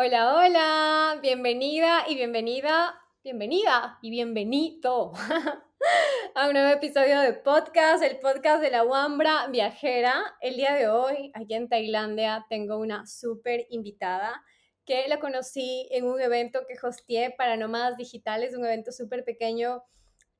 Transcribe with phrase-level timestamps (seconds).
[0.00, 5.12] Hola, hola, bienvenida y bienvenida, bienvenida y bienvenido
[6.36, 10.36] a un nuevo episodio de podcast, el podcast de la Wambra Viajera.
[10.40, 14.40] El día de hoy, aquí en Tailandia, tengo una súper invitada
[14.86, 19.82] que la conocí en un evento que hosteé para nómadas digitales, un evento súper pequeño,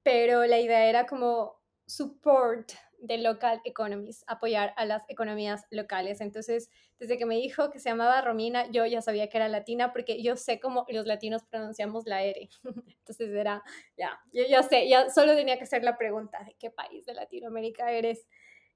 [0.04, 2.70] pero la idea era como support
[3.00, 6.20] de local economies, apoyar a las economías locales.
[6.20, 9.92] Entonces, desde que me dijo que se llamaba Romina, yo ya sabía que era latina
[9.92, 12.48] porque yo sé cómo los latinos pronunciamos la R.
[12.98, 13.62] Entonces era,
[13.96, 17.14] ya, yo ya sé, ya solo tenía que hacer la pregunta de qué país de
[17.14, 18.26] Latinoamérica eres.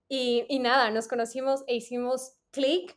[0.09, 2.97] Y, y nada, nos conocimos e hicimos clic.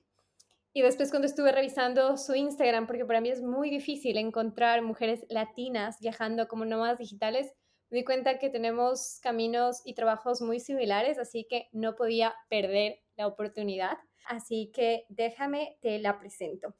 [0.74, 5.26] Y después cuando estuve revisando su Instagram, porque para mí es muy difícil encontrar mujeres
[5.30, 7.54] latinas viajando como nómadas digitales,
[7.96, 13.26] di cuenta que tenemos caminos y trabajos muy similares, así que no podía perder la
[13.26, 13.98] oportunidad.
[14.28, 16.76] Así que déjame, te la presento.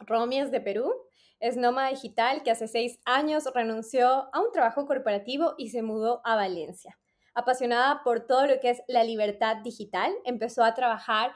[0.00, 0.92] Romy es de Perú,
[1.40, 6.20] es nómada digital que hace seis años renunció a un trabajo corporativo y se mudó
[6.24, 6.98] a Valencia.
[7.34, 11.34] Apasionada por todo lo que es la libertad digital, empezó a trabajar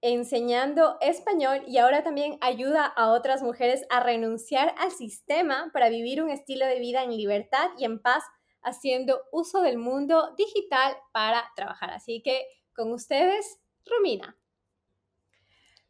[0.00, 6.22] enseñando español y ahora también ayuda a otras mujeres a renunciar al sistema para vivir
[6.22, 8.22] un estilo de vida en libertad y en paz
[8.62, 11.90] haciendo uso del mundo digital para trabajar.
[11.90, 14.36] Así que con ustedes, Romina.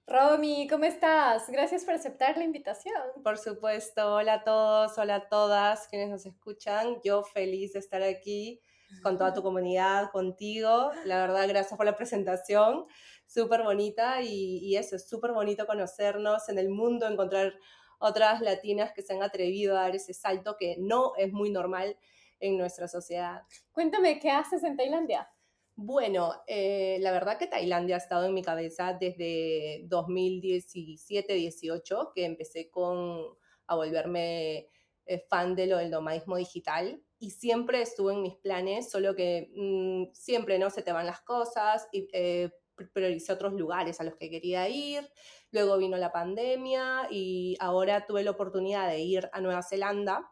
[0.07, 1.49] Romy, ¿cómo estás?
[1.49, 3.01] Gracias por aceptar la invitación.
[3.23, 6.97] Por supuesto, hola a todos, hola a todas quienes nos escuchan.
[7.05, 8.61] Yo feliz de estar aquí
[9.05, 10.91] con toda tu comunidad, contigo.
[11.05, 12.87] La verdad, gracias por la presentación,
[13.25, 17.55] súper bonita y, y, eso, es súper bonito conocernos en el mundo, encontrar
[18.01, 21.97] otras latinas que se han atrevido a dar ese salto que no es muy normal
[22.41, 23.43] en nuestra sociedad.
[23.73, 25.31] Cuéntame, ¿qué haces en Tailandia?
[25.77, 32.69] Bueno, eh, la verdad que Tailandia ha estado en mi cabeza desde 2017-18, que empecé
[32.71, 33.25] con,
[33.67, 34.69] a volverme
[35.07, 39.51] eh, fan de lo del nomadismo digital y siempre estuvo en mis planes, solo que
[39.55, 42.51] mm, siempre no se te van las cosas y eh,
[42.93, 45.09] prioricé otros lugares a los que quería ir.
[45.51, 50.31] Luego vino la pandemia y ahora tuve la oportunidad de ir a Nueva Zelanda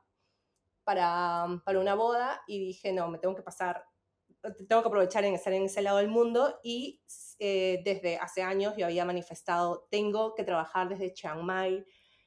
[0.88, 3.84] para, para una boda y dije, no, me tengo que pasar,
[4.66, 7.02] tengo que aprovechar en estar en ese lado del mundo y
[7.38, 11.84] eh, desde hace años yo había manifestado, tengo que trabajar desde Chiang Mai,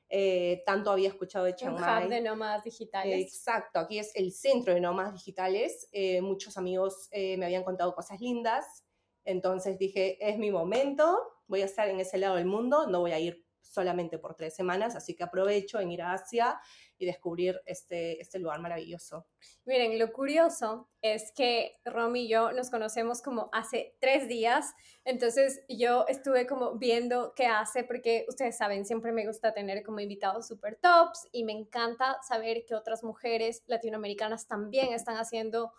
[0.10, 2.04] eh, tanto había escuchado de Chiang Mai.
[2.04, 3.20] Hub de nómadas digitales.
[3.20, 5.90] exacto, aquí es el centro de nómadas digitales.
[5.92, 8.86] Eh, muchos amigos me habían contado cosas lindas,
[9.24, 11.18] entonces dije, es mi momento,
[11.48, 14.54] voy a estar en ese lado del mundo, no voy a ir solamente por tres
[14.54, 16.60] semanas, así que aprovecho en ir a Asia
[16.98, 19.26] y descubrir este, este lugar maravilloso.
[19.66, 24.74] Miren, lo curioso es que Romy y yo nos conocemos como hace tres días,
[25.06, 30.00] entonces yo estuve como viendo qué hace, porque ustedes saben, siempre me gusta tener como
[30.00, 35.72] invitados super tops y me encanta saber que otras mujeres latinoamericanas también están haciendo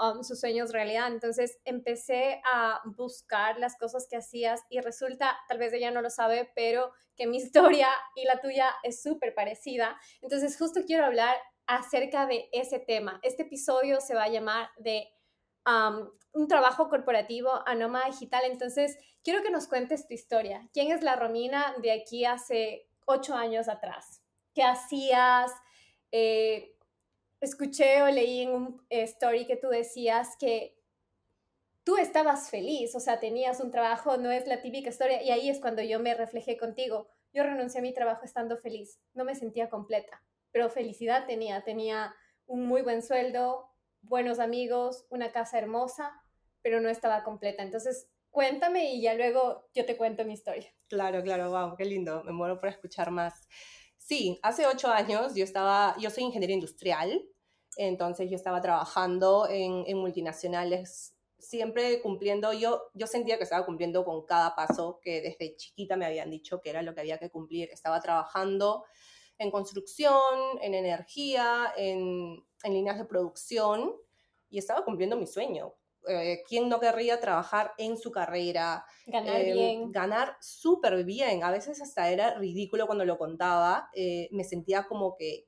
[0.00, 1.08] Um, sus sueños realidad.
[1.08, 6.08] Entonces empecé a buscar las cosas que hacías y resulta, tal vez ella no lo
[6.08, 9.98] sabe, pero que mi historia y la tuya es súper parecida.
[10.22, 11.36] Entonces justo quiero hablar
[11.66, 13.18] acerca de ese tema.
[13.24, 15.08] Este episodio se va a llamar de
[15.66, 18.42] um, un trabajo corporativo a Nómada Digital.
[18.44, 20.68] Entonces quiero que nos cuentes tu historia.
[20.72, 24.22] ¿Quién es la Romina de aquí hace ocho años atrás?
[24.54, 25.50] ¿Qué hacías?
[26.12, 26.77] Eh,
[27.40, 30.78] escuché o leí en un eh, story que tú decías que
[31.84, 35.48] tú estabas feliz, o sea, tenías un trabajo, no es la típica historia, y ahí
[35.48, 37.08] es cuando yo me reflejé contigo.
[37.32, 40.22] Yo renuncié a mi trabajo estando feliz, no me sentía completa,
[40.52, 42.14] pero felicidad tenía, tenía
[42.46, 43.70] un muy buen sueldo,
[44.02, 46.12] buenos amigos, una casa hermosa,
[46.62, 47.62] pero no estaba completa.
[47.62, 50.68] Entonces, cuéntame y ya luego yo te cuento mi historia.
[50.88, 53.48] Claro, claro, wow, qué lindo, me muero por escuchar más.
[54.08, 57.28] Sí, hace ocho años yo estaba, yo soy ingeniero industrial,
[57.76, 64.24] entonces yo estaba trabajando en, multinacionales, siempre cumpliendo, yo, yo sentía que estaba cumpliendo con
[64.24, 67.68] cada paso que desde chiquita me habían dicho que era lo que había que cumplir.
[67.70, 68.86] Estaba trabajando
[69.36, 73.94] en construcción, en energía, en, en líneas de producción
[74.48, 75.74] y estaba cumpliendo mi sueño.
[76.08, 78.84] Eh, ¿quién no querría trabajar en su carrera?
[79.06, 79.92] Ganar em, bien.
[79.92, 81.44] Ganar súper bien.
[81.44, 83.90] A veces hasta era ridículo cuando lo contaba.
[83.94, 85.46] Eh, me sentía como que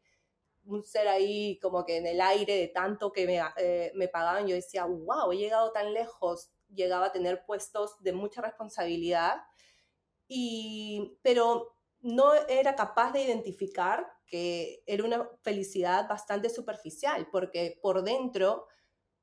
[0.64, 4.46] un ser ahí, como que en el aire de tanto que me, eh, me pagaban.
[4.46, 6.50] Yo decía, wow, he llegado tan lejos.
[6.74, 9.36] Llegaba a tener puestos de mucha responsabilidad.
[10.28, 18.02] Y, pero no era capaz de identificar que era una felicidad bastante superficial, porque por
[18.04, 18.66] dentro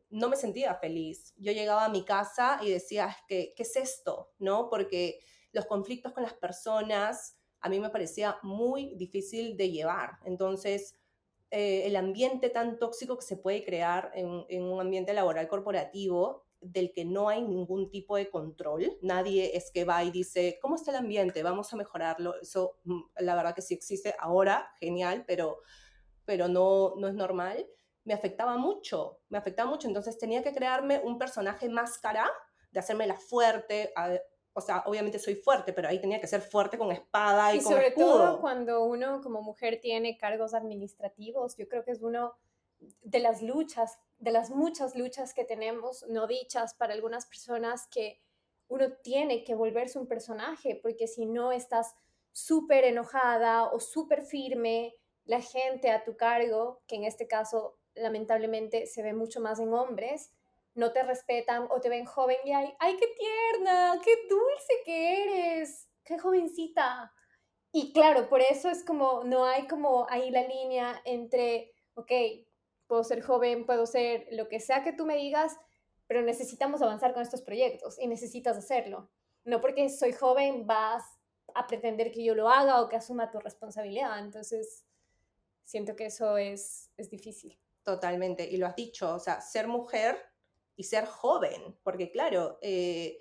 [0.09, 1.33] no me sentía feliz.
[1.37, 4.31] Yo llegaba a mi casa y decía, ¿qué, ¿qué es esto?
[4.39, 4.69] ¿No?
[4.69, 5.19] Porque
[5.51, 10.19] los conflictos con las personas a mí me parecía muy difícil de llevar.
[10.25, 10.95] Entonces,
[11.49, 16.45] eh, el ambiente tan tóxico que se puede crear en, en, un ambiente laboral corporativo
[16.59, 18.97] del que no hay ningún tipo de control.
[19.01, 21.43] Nadie es que va y dice, ¿cómo está el ambiente?
[21.43, 22.39] Vamos a mejorarlo.
[22.41, 25.61] Eso, mm, la verdad que sí existe ahora, genial, pero,
[26.25, 27.65] pero no, no es normal.
[28.07, 29.87] Me afectaba mucho, me afectaba mucho.
[29.87, 32.31] Entonces tenía que crearme un personaje máscara,
[32.71, 33.93] de hacerme la fuerte,
[34.53, 37.61] o sea, obviamente soy fuerte, pero ahí tenía que ser fuerte con espada y, y
[37.61, 42.35] sobre todo cuando uno como mujer tiene cargos administrativos, yo creo que es uno
[42.79, 48.21] de las luchas, de las muchas luchas que tenemos, no dichas para algunas personas, que
[48.67, 51.95] uno tiene que volverse un personaje, porque si no estás
[52.31, 54.95] súper enojada o súper firme,
[55.25, 59.73] la gente a tu cargo, que en este caso lamentablemente se ve mucho más en
[59.73, 60.31] hombres,
[60.75, 65.23] no te respetan o te ven joven y ay, ay, qué tierna, qué dulce que
[65.23, 67.11] eres, qué jovencita.
[67.71, 72.11] Y claro, por eso es como, no hay como ahí la línea entre, ok,
[72.87, 75.57] puedo ser joven, puedo ser lo que sea que tú me digas,
[76.07, 79.09] pero necesitamos avanzar con estos proyectos y necesitas hacerlo.
[79.43, 81.03] No porque soy joven vas
[81.53, 84.19] a pretender que yo lo haga o que asuma tu responsabilidad.
[84.19, 84.85] Entonces,
[85.63, 87.57] siento que eso es, es difícil.
[87.87, 90.17] Totalmente, y lo has dicho, o sea, ser mujer
[90.75, 93.17] y ser joven, porque claro, eh,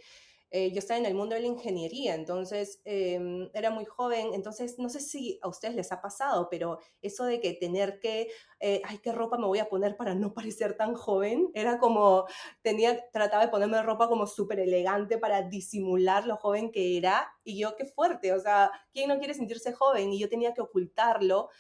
[0.50, 4.76] eh, yo estaba en el mundo de la ingeniería, entonces em, era muy joven, entonces
[4.80, 8.28] no sé si a ustedes les ha pasado, pero eso de que tener que,
[8.58, 11.48] eh, ay, ¿qué ropa me voy a poner para no parecer tan joven?
[11.54, 12.26] Era como,
[12.62, 17.56] tenía, trataba de ponerme ropa como súper elegante para disimular lo joven que era, y
[17.60, 20.12] yo qué fuerte, o sea, ¿quién no quiere sentirse joven?
[20.12, 21.50] Y yo tenía que ocultarlo.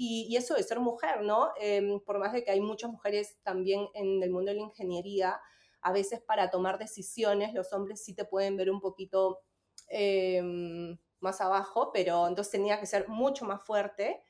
[0.00, 1.50] Y, eso de ser mujer, ¿no?
[1.60, 5.40] Em, por más de que hay muchas mujeres también en el mundo de la ingeniería,
[5.80, 9.40] a veces para tomar decisiones los hombres sí te pueden ver un poquito
[9.88, 14.22] em, más abajo, pero entonces tenía que ser mucho más fuerte.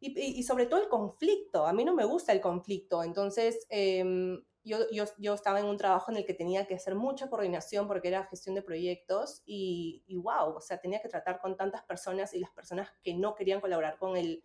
[0.00, 1.66] Y, sobre todo el conflicto.
[1.66, 5.76] A mí no me gusta el conflicto, entonces em, yo, yo, yo, estaba en un
[5.76, 10.02] trabajo en el que tenía que hacer mucha coordinación porque era gestión de proyectos y,
[10.08, 13.34] y wow, o sea, tenía que tratar con tantas personas y las personas que no
[13.36, 14.42] querían colaborar con el,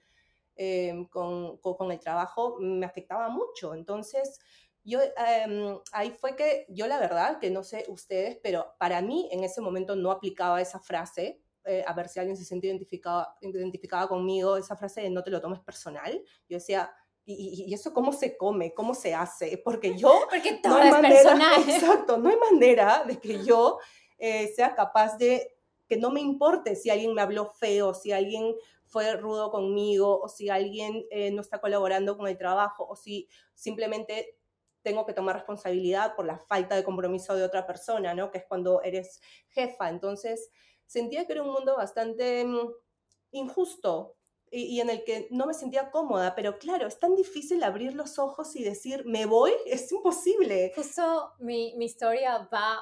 [0.55, 3.73] Em, con, con, el trabajo me afectaba mucho.
[3.73, 4.39] Entonces,
[4.83, 9.29] yo, em, ahí fue que yo la verdad, que no sé ustedes, pero para mí
[9.31, 13.27] en ese momento no aplicaba esa frase, eh, a ver si alguien se siente identificado,
[13.41, 16.21] identificada conmigo, esa frase de no te lo tomes personal.
[16.49, 16.91] Yo decía,
[17.23, 18.73] ¿y, y eso cómo se come?
[18.73, 19.57] ¿Cómo se hace?
[19.63, 20.11] Porque yo...
[20.29, 21.61] Porque todo no es manera, personal.
[21.69, 23.79] Exacto, no hay manera de que yo
[24.17, 25.55] eh, sea capaz de
[25.87, 28.55] que no me importe si alguien me habló feo, si alguien
[28.91, 33.29] fue rudo conmigo o si alguien eh, no está colaborando con el trabajo o si
[33.55, 34.37] simplemente
[34.81, 38.31] tengo que tomar responsabilidad por la falta de compromiso de otra persona, ¿no?
[38.31, 39.89] Que es cuando eres jefa.
[39.89, 40.49] Entonces,
[40.85, 42.69] sentía que era un mundo bastante mm,
[43.31, 44.17] injusto
[44.53, 48.19] y, en el que no me sentía cómoda, pero claro, es tan difícil abrir los
[48.19, 50.73] ojos y decir, me voy, es imposible.
[50.75, 52.81] Justo mi, mi historia va,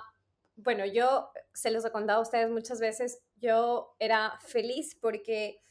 [0.55, 5.61] bueno, yo se los he contado a ustedes muchas veces, yo era feliz porque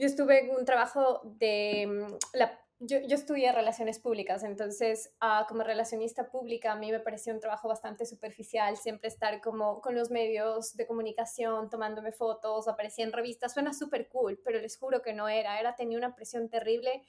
[0.00, 1.86] yo estuve en un trabajo de...
[1.86, 2.16] Mm,
[2.82, 7.38] yo, yo, estudié relaciones públicas, entonces uh, como relacionista pública a mí me pareció un
[7.40, 13.12] trabajo bastante superficial, siempre estar como con los medios de comunicación, tomándome fotos, aparecía en
[13.12, 17.02] revistas, suena súper cool, pero les juro que no era, era, tenía una presión terrible,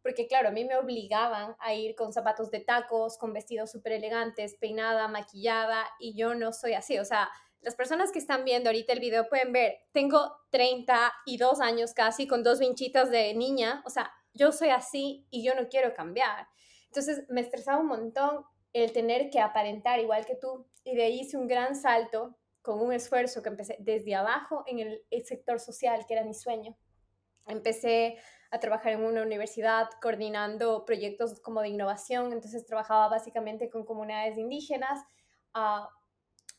[0.00, 3.92] porque claro, a mí me obligaban a ir con zapatos de tacos, con vestidos súper
[3.92, 7.28] elegantes, peinada, maquillada, y yo no soy así, o sea,
[7.60, 12.42] las personas que están viendo ahorita el video pueden ver, tengo 32 años casi con
[12.42, 16.46] dos vinchitas de niña, o sea, yo soy así y yo no quiero cambiar.
[16.86, 21.20] Entonces me estresaba un montón el tener que aparentar igual que tú y de ahí
[21.20, 26.04] hice un gran salto con un esfuerzo que empecé desde abajo en el, sector social,
[26.06, 26.76] que era mi sueño.
[27.46, 28.18] Empecé
[28.50, 34.36] a trabajar en una universidad coordinando proyectos como de innovación, entonces trabajaba básicamente con comunidades
[34.36, 35.02] indígenas,
[35.54, 35.88] a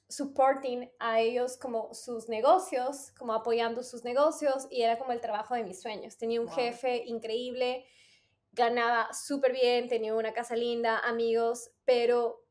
[0.09, 5.53] supporting a ellos como sus negocios, como apoyando sus negocios y era como el trabajo
[5.53, 6.17] de mis sueños.
[6.17, 7.85] Tenía un jefe increíble,
[8.51, 12.43] ganaba súper bien, tenía una casa linda, amigos, pero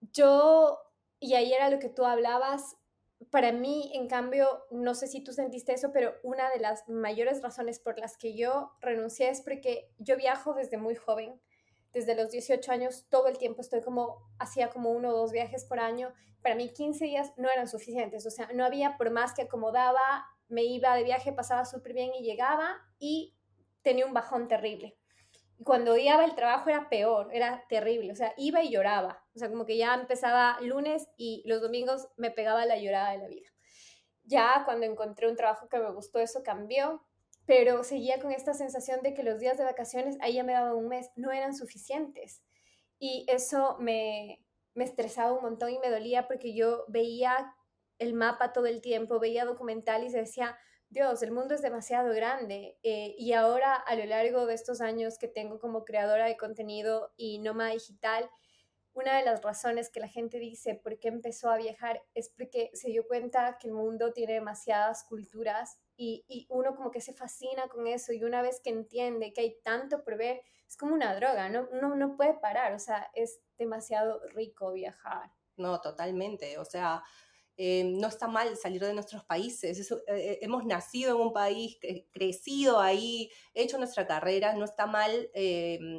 [0.00, 0.78] yo,
[1.18, 2.76] y ahí era lo que tú hablabas,
[3.30, 7.40] para mí, en cambio, no sé si tú sentiste eso, pero una de las mayores
[7.40, 11.40] razones por las que yo renuncié es porque yo viajo desde muy joven
[11.92, 15.64] desde los 18 años todo el tiempo estoy como, hacía como uno o dos viajes
[15.64, 16.12] por año.
[16.42, 20.26] Para mí 15 días no eran suficientes, o sea, no había por más que acomodaba,
[20.48, 23.36] me iba de viaje, pasaba súper bien y llegaba y
[23.82, 24.96] tenía un bajón terrible.
[25.58, 29.38] Y cuando iba el trabajo era peor, era terrible, o sea, iba y lloraba, o
[29.38, 33.28] sea, como que ya empezaba lunes y los domingos me pegaba la llorada de la
[33.28, 33.48] vida.
[34.24, 37.04] ya cuando encontré un trabajo que me gustó, eso cambió,
[37.46, 40.74] pero seguía con esta sensación de que los días de vacaciones, ahí ya me daban
[40.74, 42.42] un mes, no eran suficientes.
[42.98, 44.44] Y eso me,
[44.74, 47.54] me estresaba un montón y me dolía porque yo veía
[47.98, 50.56] el mapa todo el tiempo, veía documentales y decía,
[50.88, 52.78] Dios, el mundo es demasiado grande.
[52.82, 57.12] Eh, y ahora, a lo largo de estos años que tengo como creadora de contenido
[57.16, 58.28] y nómada digital,
[58.92, 62.70] una de las razones que la gente dice por qué empezó a viajar es porque
[62.74, 67.12] se dio cuenta que el mundo tiene demasiadas culturas y, y, uno como que se
[67.12, 70.94] fascina con eso y una vez que entiende que hay tanto por ver, es como
[70.94, 75.30] una droga, no, no, no puede parar, o sea, es demasiado rico viajar.
[75.56, 77.04] No, totalmente, o sea,
[77.56, 79.90] eh, no está mal salir de nuestros países.
[79.90, 81.78] Eh, eh, hemos nacido en un país,
[82.10, 85.30] crecido ahí, hecho nuestra carrera, no está mal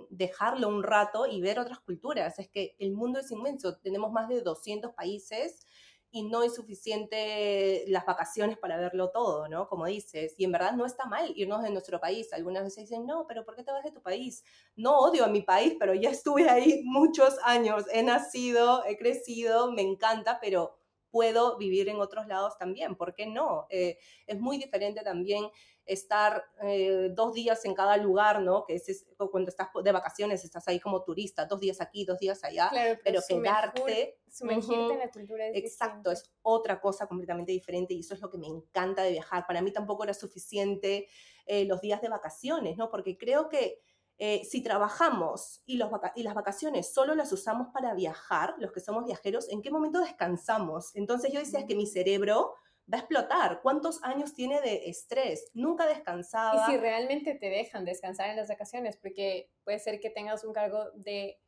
[0.09, 2.39] dejarlo un rato y ver otras culturas.
[2.39, 5.65] Es que el mundo es inmenso, tenemos más de 200 países
[6.13, 9.67] y no es suficiente las vacaciones para verlo todo, ¿no?
[9.67, 12.31] Como dices, y en verdad no está mal irnos de nuestro país.
[12.33, 14.43] Algunas veces dicen, no, pero ¿por qué te vas de tu país?
[14.75, 19.71] No odio a mi país, pero ya estuve ahí muchos años, he nacido, he crecido,
[19.71, 20.75] me encanta, pero
[21.13, 23.67] puedo vivir en otros lados también, ¿por qué no?
[23.69, 25.47] Eh, es muy diferente también
[25.85, 28.65] estar eh, dos días en cada lugar, ¿no?
[28.65, 32.43] Que es, cuando estás de vacaciones, estás ahí como turista, dos días aquí, dos días
[32.43, 32.71] allá,
[33.03, 34.17] pero, quedarte...
[34.27, 38.31] Sumergirte en la cultura es Exacto, es otra cosa completamente diferente y eso es lo
[38.31, 39.45] que me encanta de viajar.
[39.45, 41.07] Para mí tampoco era suficiente
[41.45, 42.89] eh, los días de vacaciones, ¿no?
[42.89, 43.79] Porque creo que
[44.19, 49.49] eh, si trabajamos y, las vacaciones solo las usamos para viajar, los que somos viajeros,
[49.49, 50.95] ¿en qué momento descansamos?
[50.95, 52.53] Entonces yo decía que mi cerebro
[52.91, 53.61] va a explotar.
[53.61, 55.49] ¿Cuántos años tiene de estrés?
[55.53, 56.67] Nunca descansaba.
[56.67, 60.53] Y si realmente te dejan descansar en las vacaciones, porque puede ser que tengas un
[60.53, 61.39] cargo de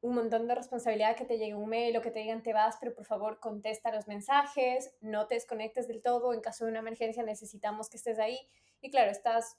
[0.00, 2.76] un montón de responsabilidad, que te llegue un mail o que te digan te vas,
[2.80, 6.80] pero por favor contesta los mensajes, no te desconectes del todo, en caso de una
[6.80, 8.38] emergencia necesitamos que estés ahí.
[8.80, 9.56] Y claro, estás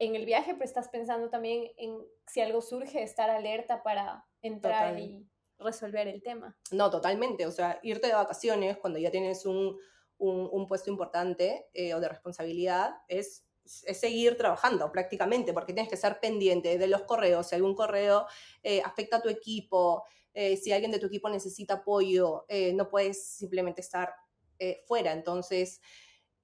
[0.00, 4.98] en el viaje, pero estás pensando también en si algo surge, estar alerta para entrar
[4.98, 5.28] y
[5.58, 6.58] resolver el tema.
[6.72, 7.46] No, totalmente.
[7.46, 9.78] O sea, irte de vacaciones cuando ya tienes un,
[10.16, 13.46] un, puesto importante eh, o de responsabilidad es,
[13.84, 17.48] es, seguir trabajando prácticamente, porque tienes que ser pendiente de los correos.
[17.48, 18.26] Si algún correo
[18.62, 23.22] eh, afecta a tu equipo, eh, si alguien de tu equipo necesita apoyo, no puedes
[23.22, 24.14] simplemente estar
[24.86, 25.12] fuera.
[25.12, 25.82] Entonces,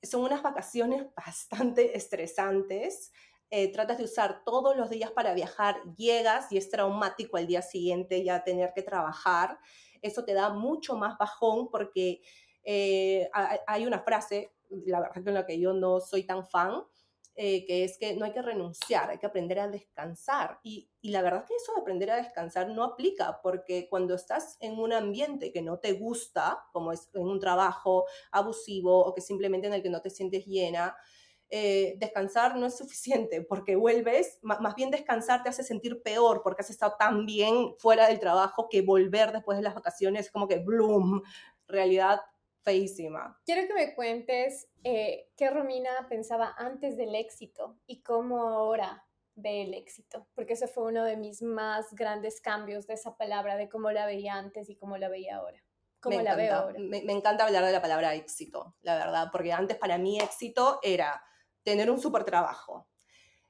[0.03, 3.13] son unas vacaciones bastante estresantes.
[3.51, 7.63] Eh, tratas de usar todos los días para viajar, llegas y es traumático al día
[7.63, 9.59] siguiente ya tener que trabajar.
[10.03, 12.23] Eso te da mucho más bajón porque
[12.65, 13.31] eh,
[13.67, 16.83] hay una frase, la verdad con la que yo no soy tan fan,
[17.37, 20.59] eh, que es que no hay que renunciar, hay que aprender a descansar.
[20.65, 24.57] Y, y, la verdad que eso de aprender a descansar no aplica, porque cuando estás
[24.61, 29.21] en un ambiente que no te gusta, como es en un trabajo abusivo o que
[29.21, 30.97] simplemente en el que no te sientes llena,
[31.49, 36.63] eh, descansar no es suficiente porque vuelves, más bien descansar te hace sentir peor porque
[36.63, 40.49] has estado tan bien fuera del trabajo que volver después de las vacaciones es como
[40.49, 41.23] que, bloom,
[41.69, 42.21] realidad
[42.63, 43.41] feísima.
[43.45, 49.05] Quiero que me cuentes eh, qué Romina pensaba antes del éxito y cómo ahora
[49.37, 53.57] ve el éxito, porque eso fue uno de mis más grandes cambios de esa palabra,
[53.57, 55.63] de cómo la veía antes y cómo la veía ahora.
[56.01, 56.79] Cómo la veo ahora.
[56.81, 60.81] Me, me encanta hablar de la palabra éxito, la verdad, porque antes para mí éxito
[60.83, 61.23] era
[61.67, 62.87] tener un super trabajo.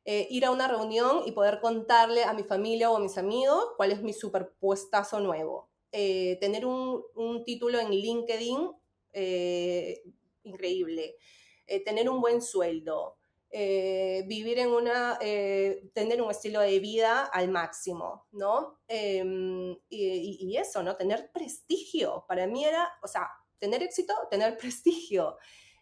[0.06, 3.72] Eh, ir a una reunión y poder contarle a mi familia o a mis amigos
[3.76, 5.68] cuál es mi superpuestazo nuevo.
[5.92, 8.70] Eh, tener un, un, título en LinkedIn
[9.12, 10.02] eh,
[10.44, 11.16] increíble.
[11.84, 13.18] tener un buen sueldo.
[13.50, 15.18] vivir en una,
[15.92, 18.78] tener un estilo de vida al máximo, ¿no?
[18.88, 20.96] Em, y, eso, ¿no?
[20.96, 22.24] Tener prestigio.
[22.28, 25.36] Para mí era, o sea, tener éxito, tener prestigio.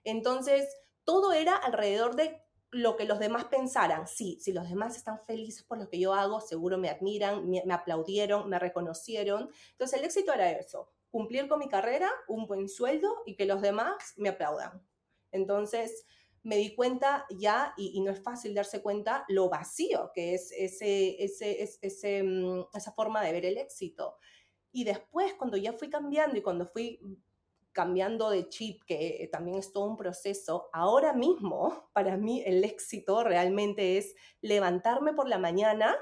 [0.04, 0.68] Entonces,
[1.04, 2.42] todo era alrededor de
[2.74, 4.08] lo que los demás pensaran.
[4.08, 7.62] Sí, si los demás están felices por lo que yo hago, seguro me admiran, me,
[7.72, 9.48] aplaudieron, me reconocieron.
[9.72, 13.62] Entonces el éxito era eso, cumplir con mi carrera, un buen sueldo y que los
[13.62, 14.82] demás me aplaudan.
[15.30, 16.04] Entonces
[16.42, 21.22] me di cuenta ya, y, no es fácil darse cuenta, lo vacío que es ese,
[21.22, 24.16] ese, mm, esa forma de ver el éxito.
[24.72, 27.00] Y después, cuando ya fui cambiando y cuando fui
[27.74, 33.22] cambiando de chip, que también es todo un proceso, ahora mismo para mí el éxito
[33.22, 35.94] realmente es levantarme por la mañana,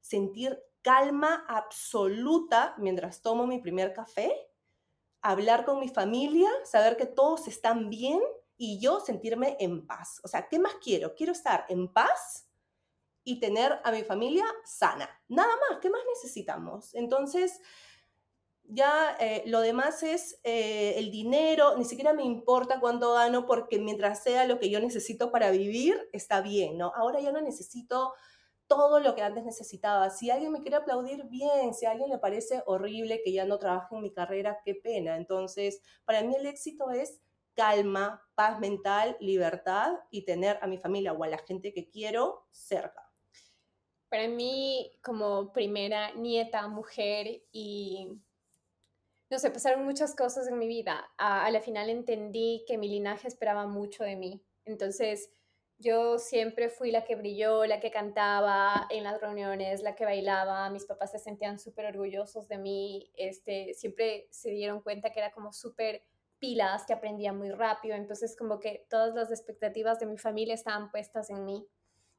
[0.00, 4.34] sentir calma absoluta mientras tomo mi primer café,
[5.22, 8.20] hablar con mi familia, saber que todos están bien
[8.56, 10.20] y yo sentirme en paz.
[10.24, 11.14] O sea, ¿qué más quiero?
[11.14, 12.48] Quiero estar en paz
[13.24, 15.08] y tener a mi familia sana.
[15.28, 16.94] Nada más, ¿qué más necesitamos?
[16.94, 17.60] Entonces,
[18.74, 23.78] ya eh, lo demás es eh, el dinero, ni siquiera me importa cuánto gano porque
[23.78, 26.92] mientras sea lo que yo necesito para vivir, está bien, ¿no?
[26.94, 28.14] Ahora ya no necesito
[28.66, 30.08] todo lo que antes necesitaba.
[30.08, 33.58] Si alguien me quiere aplaudir, bien, si a alguien le parece horrible que ya no
[33.58, 35.18] trabaje en mi carrera, qué pena.
[35.18, 37.20] Entonces, para mí el éxito es
[37.54, 42.46] calma, paz mental, libertad y tener a mi familia o a la gente que quiero
[42.50, 43.12] cerca.
[44.08, 48.08] Para mí, como primera nieta, mujer y
[49.32, 51.10] no sé, pasaron muchas cosas en mi vida.
[51.16, 54.44] A, la final entendí que mi linaje esperaba mucho de mí.
[54.66, 55.30] Entonces,
[55.78, 60.68] yo siempre fui la que brilló, la que cantaba en las reuniones, la que bailaba.
[60.68, 63.10] Mis papás se sentían súper orgullosos de mí.
[63.14, 66.04] Este, siempre se dieron cuenta que era como súper
[66.38, 67.96] pilas, que aprendía muy rápido.
[67.96, 71.66] Entonces, como que todas las expectativas de mi familia estaban puestas en mí.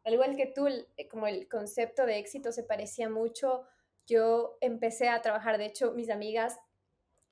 [0.03, 3.65] Al igual que tú, eh, como el concepto de éxito se parecía mucho,
[4.07, 5.59] yo empecé a trabajar.
[5.59, 6.57] De hecho, mis amigas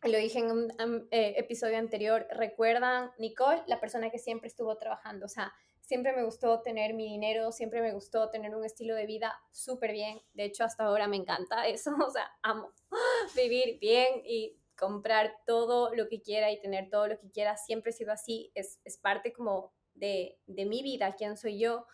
[0.03, 0.71] lo dije en un
[1.11, 6.23] eh, episodio anterior, recuerdan, Nicole, la persona que siempre estuvo trabajando, o sea, siempre me
[6.23, 10.45] gustó tener mi dinero, siempre me gustó tener un estilo de vida súper bien, de
[10.45, 12.71] hecho hasta ahora me encanta eso, o sea, amo
[13.35, 17.91] vivir bien y comprar todo lo que quiera y tener todo lo que quiera, siempre
[17.91, 21.85] he sido así, es, es parte como de, de mi vida, quién soy yo,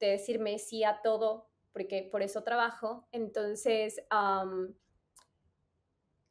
[0.00, 4.02] de decirme sí a todo, porque por eso trabajo, entonces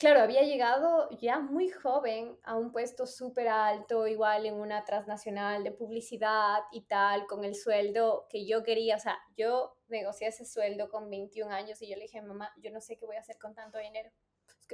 [0.03, 5.63] claro, había llegado ya muy joven a un puesto súper alto, igual en una transnacional
[5.63, 8.98] de publicidad y tal, con el sueldo que yo quería.
[8.98, 12.69] O sea, yo negocié ese sueldo con 21 años y yo le dije, mamá, yo
[12.69, 14.12] no sé qué voy a hacer con tanto dinero.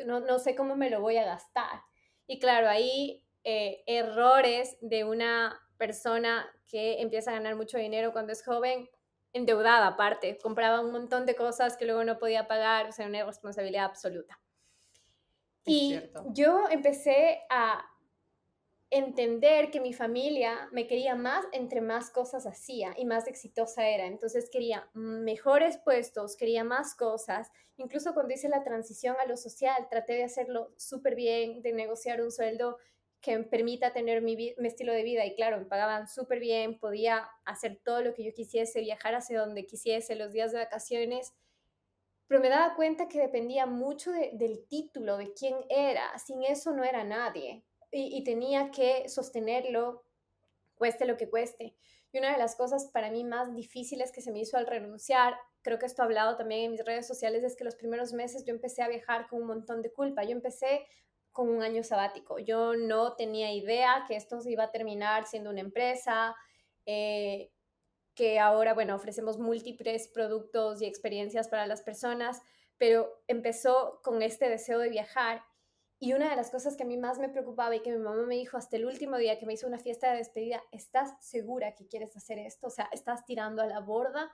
[0.04, 1.84] No, no sé cómo me lo voy a gastar.
[2.26, 8.34] Y claro, ahí eh, errores de una persona que empieza a ganar mucho dinero cuando
[8.34, 8.90] es joven,
[9.32, 13.20] endeudada aparte, compraba un montón de cosas que luego no podía pagar, o sea, una
[13.20, 14.40] irresponsabilidad absoluta.
[15.70, 16.02] Y
[16.34, 17.86] yo empecé a
[18.92, 24.08] entender que mi familia me quería más entre más cosas hacía y más exitosa era.
[24.08, 27.52] Entonces quería mejores puestos, quería más cosas.
[27.78, 32.22] Incluso cuando hice la transición a lo social, traté de hacerlo súper bien, de negociar
[32.22, 32.78] un sueldo
[33.22, 35.26] que me permita tener mi, mi estilo de vida.
[35.26, 39.40] Y claro, me pagaban súper bien, podía hacer todo lo que yo quisiese, viajar hacia
[39.40, 41.34] donde quisiese, los días de vacaciones
[42.30, 46.16] pero me daba cuenta que dependía mucho del título, de quién era.
[46.20, 47.66] Sin eso no era nadie.
[47.92, 50.04] Y, tenía que sostenerlo,
[50.76, 51.76] cueste lo que cueste.
[52.12, 55.38] Y una de las cosas para mí más difíciles que se me hizo al renunciar,
[55.64, 58.46] creo que esto he hablado también en mis redes sociales, es que los primeros meses
[58.46, 60.24] yo empecé a viajar con un montón de culpa.
[60.24, 60.86] Yo empecé
[61.32, 62.38] con un año sabático.
[62.38, 66.36] Yo no tenía idea que esto iba a terminar siendo una empresa.
[66.86, 67.50] Eh,
[68.20, 72.42] que ahora, bueno, ofrecemos múltiples productos y experiencias para las personas,
[72.78, 75.42] pero empezó con este deseo de viajar.
[76.00, 78.24] Y una de las cosas que a mí más me preocupaba y que mi mamá
[78.24, 81.76] me dijo hasta el último día que me hizo una fiesta de despedida, ¿estás segura
[81.76, 82.68] que quieres hacer esto?
[82.68, 84.30] O sea, estás tirando a la borda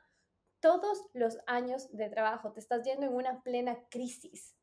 [0.60, 4.56] todos los años de trabajo, te estás yendo en una plena crisis.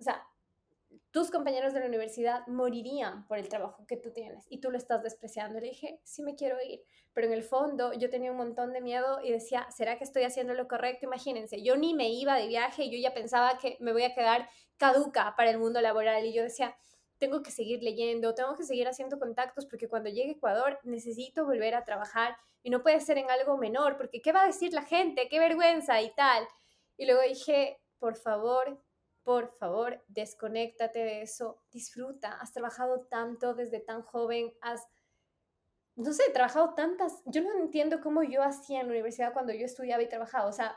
[0.00, 0.26] O sea,
[1.14, 4.76] tus compañeros de la universidad morirían por el trabajo que tú tienes y tú lo
[4.76, 5.60] estás despreciando.
[5.60, 8.80] Le dije, sí me quiero ir, pero en el fondo yo tenía un montón de
[8.80, 11.06] miedo y decía, ¿será que estoy haciendo lo correcto?
[11.06, 14.48] Imagínense, yo ni me iba de viaje, yo ya pensaba que me voy a quedar
[14.76, 16.76] caduca para el mundo laboral y yo decía,
[17.18, 21.44] tengo que seguir leyendo, tengo que seguir haciendo contactos porque cuando llegue a Ecuador necesito
[21.44, 24.72] volver a trabajar y no puede ser en algo menor porque ¿qué va a decir
[24.72, 25.28] la gente?
[25.28, 26.02] ¡Qué vergüenza!
[26.02, 26.44] y tal.
[26.96, 28.82] Y luego dije, por favor,
[29.24, 34.86] por favor, desconéctate de eso, disfruta, has trabajado tanto desde tan joven, has,
[35.96, 39.64] no sé, trabajado tantas, yo no entiendo cómo yo hacía en la universidad cuando yo
[39.64, 40.76] estudiaba y trabajaba, o sea,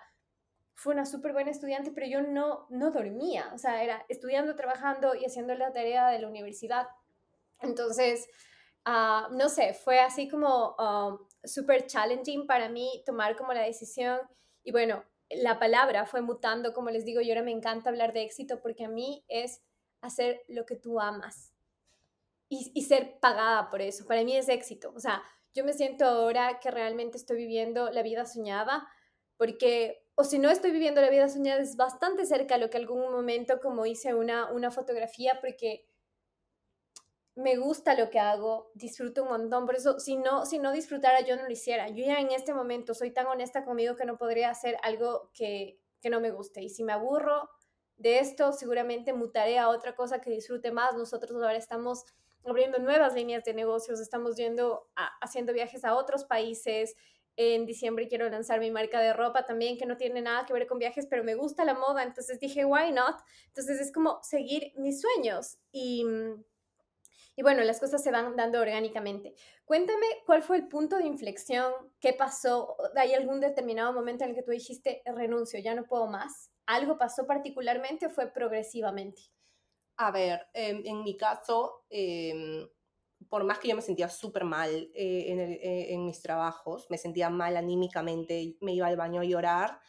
[0.75, 5.15] fue una súper buena estudiante, pero yo no, no dormía, o sea, era estudiando, trabajando
[5.15, 6.87] y haciendo la tarea de la universidad.
[7.59, 8.29] Entonces,
[8.85, 14.19] ah, no sé, fue así como ah, súper challenging para mí tomar como la decisión
[14.63, 18.23] y bueno, la palabra fue mutando, como les digo, y ahora me encanta hablar de
[18.23, 19.61] éxito porque a mí es
[20.01, 21.53] hacer lo que tú amas
[22.49, 24.05] y, ser pagada por eso.
[24.05, 24.93] Para mí es éxito.
[24.95, 25.21] O sea,
[25.53, 28.87] yo me siento ahora que realmente estoy viviendo la vida soñada
[29.37, 32.77] porque, o si no estoy viviendo la vida soñada, es bastante cerca a lo que
[32.77, 35.85] algún momento como hice una, una fotografía porque
[37.37, 41.21] me gusta lo que hago, disfruto un montón, por eso si no, si no disfrutara
[41.21, 41.87] yo no lo hiciera.
[41.87, 45.79] Yo ya en este momento soy tan honesta conmigo que no podría hacer algo que,
[46.01, 46.63] que no me guste.
[46.63, 47.47] Y si me aburro
[47.95, 50.95] de esto, seguramente mutaré a otra cosa que disfrute más.
[50.95, 52.05] Nosotros ahora estamos
[52.43, 54.89] abriendo nuevas líneas de negocios, estamos yendo
[55.21, 56.95] haciendo viajes a otros países,
[57.35, 60.65] en diciembre quiero lanzar mi marca de ropa también que no tiene nada que ver
[60.65, 63.17] con viajes, pero me gusta la moda, entonces dije, why not?
[63.49, 66.03] Entonces es como seguir mis sueños y,
[67.37, 69.35] y bueno, las cosas se van dando orgánicamente.
[69.63, 74.35] Cuéntame cuál fue el punto de inflexión, qué pasó, ¿hay algún determinado momento en el
[74.35, 76.51] que tú dijiste, renuncio, ya no puedo más?
[76.65, 79.21] ¿Algo pasó particularmente o fue progresivamente?
[79.97, 82.67] A ver, en mi caso, em,
[83.29, 86.97] por más que yo me sentía súper mal eh, en, eh, en, mis trabajos, me
[86.97, 89.79] sentía mal anímicamente, me iba al baño a llorar,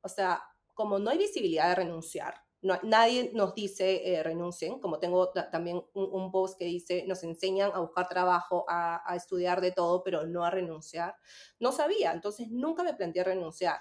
[0.00, 4.98] o sea, como no hay visibilidad de renunciar, no, nadie nos dice eh, renuncien, como
[4.98, 9.70] tengo también un, post que dice, nos enseñan a buscar trabajo, a, a, estudiar de
[9.70, 11.14] todo, pero no a renunciar.
[11.60, 13.80] No sabía, entonces nunca me planteé renunciar.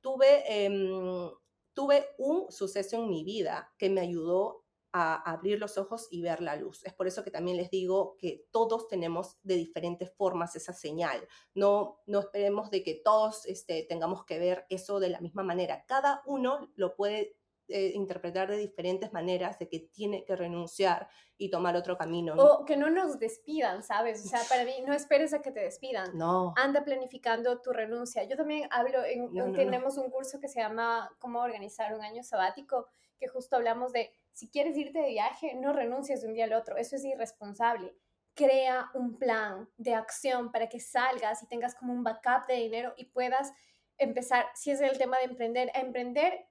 [0.00, 1.30] Tuve, eh,
[1.74, 4.64] tuve un suceso en mi vida que me ayudó
[4.96, 6.82] a abrir los ojos y ver la luz.
[6.84, 11.28] Es por eso que también les digo que todos tenemos de diferentes formas esa señal.
[11.52, 15.84] No, no esperemos de que todos este, tengamos que ver eso de la misma manera.
[15.84, 17.36] Cada uno lo puede
[17.68, 22.34] eh, interpretar de diferentes maneras de que tiene que renunciar y tomar otro camino.
[22.34, 24.24] O que no nos despidan, ¿sabes?
[24.24, 26.16] O sea, para mí, no esperes a que te despidan.
[26.16, 26.52] No.
[26.56, 28.24] Anda planificando tu renuncia.
[28.24, 32.86] Yo también hablo, en, tenemos un curso que se llama Cómo organizar un año sabático,
[33.18, 36.52] que justo hablamos de si quieres irte de viaje, no renuncies de un día al
[36.52, 37.96] otro, eso es irresponsable.
[38.34, 42.92] Crea un plan de acción para que salgas y tengas como un backup de dinero
[42.96, 43.52] y puedas
[43.96, 46.46] empezar, si es el tema de emprender, a emprender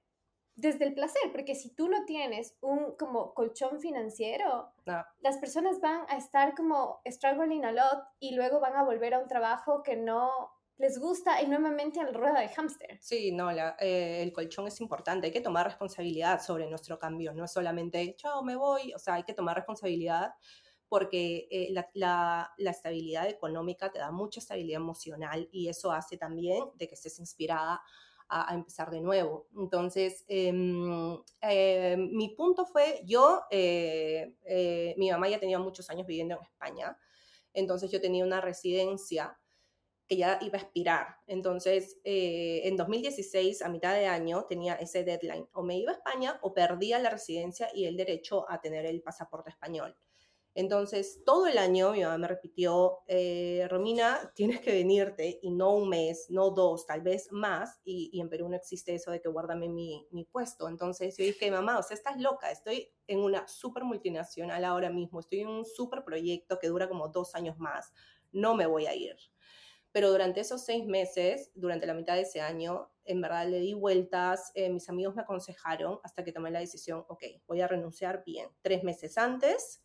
[0.56, 4.72] desde el placer, porque si tú no tienes un como colchón financiero,
[5.20, 9.18] las personas van a estar como struggling a lot y luego van a volver a
[9.18, 12.98] un trabajo que no les gusta enormemente al rueda de hámster.
[13.00, 17.44] Sí, no, eh, el colchón es importante, hay que tomar responsabilidad sobre nuestro cambio, no
[17.44, 20.34] es solamente, chao, me voy, o sea, hay que tomar responsabilidad
[20.88, 26.88] porque eh, la, estabilidad económica te da mucha estabilidad emocional y eso hace también de
[26.88, 27.82] que estés inspirada
[28.28, 29.48] a, empezar de nuevo.
[29.56, 36.42] Entonces, em, eh, mi punto fue, yo, mi mamá ya tenía muchos años viviendo en
[36.42, 36.98] España,
[37.52, 39.38] entonces yo tenía una residencia
[40.06, 41.16] que ya iba a expirar.
[41.26, 45.48] Entonces, eh, en 2016, a mitad de año, tenía ese deadline.
[45.52, 49.02] O me iba a España o perdía la residencia y el derecho a tener el
[49.02, 49.96] pasaporte español.
[50.56, 55.74] Entonces, todo el año mi mamá me repitió, eh, Romina, tienes que venirte y no
[55.74, 57.80] un mes, no dos, tal vez más.
[57.84, 60.68] Y, en Perú no existe eso de que guárdame mi, mi, puesto.
[60.68, 65.20] Entonces yo dije, mamá, o sea, estás loca, estoy en una súper multinacional ahora mismo,
[65.20, 67.92] estoy en un súper proyecto que dura como dos años más,
[68.30, 69.16] no me voy a ir.
[69.94, 73.74] Pero durante esos seis meses, durante la mitad de ese año, en verdad le di
[73.74, 78.24] vueltas, eh, mis amigos me aconsejaron hasta que tomé la decisión, ok, voy a renunciar
[78.24, 78.48] bien.
[78.60, 79.83] Tres meses antes,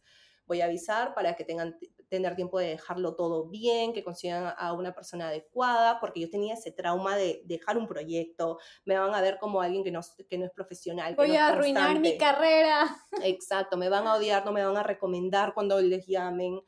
[0.49, 1.77] voy a avisar para que tengan
[2.09, 6.55] tener tiempo de dejarlo todo bien, que consigan a una persona adecuada, porque yo tenía
[6.55, 10.37] ese trauma de dejar un proyecto, me van a ver como alguien que no, que
[10.39, 11.15] no es profesional.
[11.15, 12.97] Voy a arruinar mi carrera.
[13.23, 16.59] Exacto, me van a odiar, no me van a recomendar cuando les llamen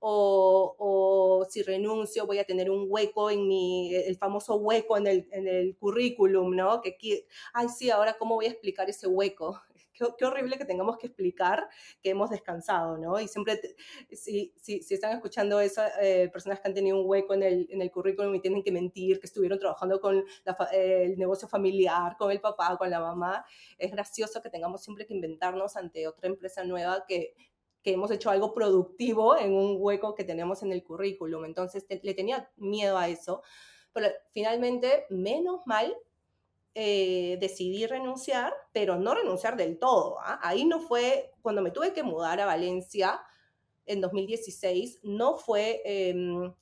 [0.00, 5.28] o, si renuncio voy a tener un hueco en mi, el famoso hueco en el,
[5.32, 6.80] en el currículum, ¿no?
[6.80, 9.60] Que, ay, sí, ahora cómo voy a explicar ese hueco.
[10.16, 11.68] Qué, horrible que tengamos que explicar
[12.02, 13.18] que hemos descansado, ¿no?
[13.20, 13.60] Y siempre,
[14.12, 17.66] si, si, si, están escuchando eso, eh, personas que han tenido un hueco en el,
[17.70, 20.24] en el currículum y tienen que mentir, que estuvieron trabajando con
[20.72, 23.44] el negocio familiar, con el papá, con la mamá,
[23.76, 27.34] es gracioso que tengamos siempre que inventarnos ante otra empresa nueva que
[27.82, 31.44] que hemos hecho algo productivo en un hueco que tenemos en el currículum.
[31.44, 33.42] Entonces le tenía miedo a eso,
[33.92, 35.96] pero finalmente, menos mal,
[36.74, 40.18] eh, decidí renunciar, pero no renunciar del todo.
[40.20, 40.38] ¿ah?
[40.42, 43.20] Ahí no fue, cuando me tuve que mudar a Valencia
[43.86, 45.82] en 2016, no fue,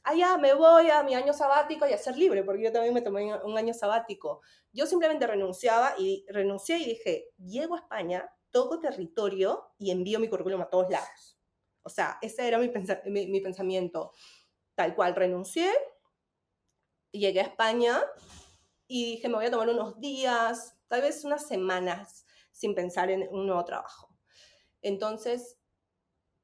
[0.04, 2.94] ah, ya, me voy a mi año sabático y a ser libre, porque yo también
[2.94, 4.42] me tomé un año sabático.
[4.72, 10.28] Yo simplemente renunciaba y renuncié y dije, llego a España, toco territorio y envío mi
[10.28, 11.36] currículum a todos lados.
[11.82, 12.70] O sea, ese era mi,
[13.26, 14.12] mi, pensamiento.
[14.74, 15.70] Tal cual renuncié,
[17.12, 18.02] llegué a España
[18.88, 23.28] y dije, me voy a tomar unos días, tal vez unas semanas, sin pensar en
[23.30, 24.08] un nuevo trabajo.
[24.82, 25.58] Entonces,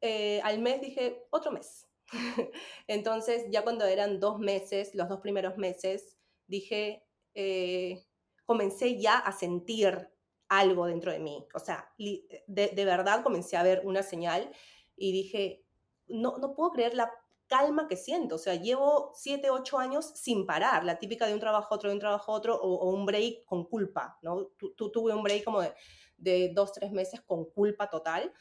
[0.00, 1.88] eh, al mes dije, otro mes.
[2.86, 8.04] Entonces, ya cuando eran dos meses, los dos primeros meses, dije, eh,
[8.44, 10.10] comencé ya a sentir
[10.48, 11.46] algo dentro de mí.
[11.54, 14.50] O sea, de, verdad comencé a ver una señal
[14.96, 15.64] y dije,
[16.08, 17.10] no, no puedo creer la
[17.52, 18.36] calma que siento.
[18.36, 21.90] O sea, llevo siete, ocho años sin parar, la típica de un trabajo a otro,
[21.90, 24.52] de un trabajo a otro, o, un break con culpa, ¿no?
[24.74, 25.74] tuve un break como de,
[26.16, 28.32] de, dos, tres meses con culpa total.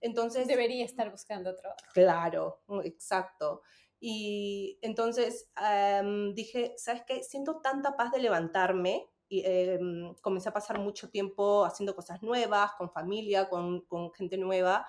[0.00, 0.46] Entonces...
[0.46, 1.80] Debería estar buscando trabajo.
[1.92, 3.62] Claro, exacto.
[3.98, 7.24] Y entonces em, dije, ¿sabes qué?
[7.24, 12.72] Siento tanta paz de levantarme y em, comencé a pasar mucho tiempo haciendo cosas nuevas,
[12.78, 14.86] con familia, con, con gente nueva.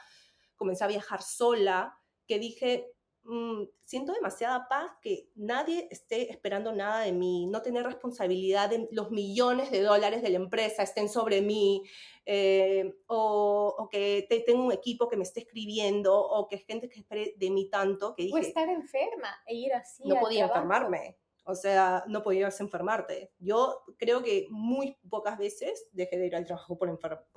[0.56, 2.93] Comencé a viajar sola, que dije,
[3.26, 8.90] Mm, siento demasiada paz que nadie esté esperando nada de mí, no tener responsabilidad de
[8.92, 11.84] los millones de dólares de la empresa estén sobre mí,
[12.26, 17.34] eh, o, que tengo un equipo que me esté escribiendo, o que gente que espere
[17.38, 18.36] de mí tanto, que dije...
[18.36, 20.04] O estar enferma e ir así.
[20.06, 21.18] No podía enfermarme.
[21.46, 23.34] O sea, no podías enfermarte.
[23.38, 26.90] Yo creo que muy pocas veces dejé de ir al trabajo por,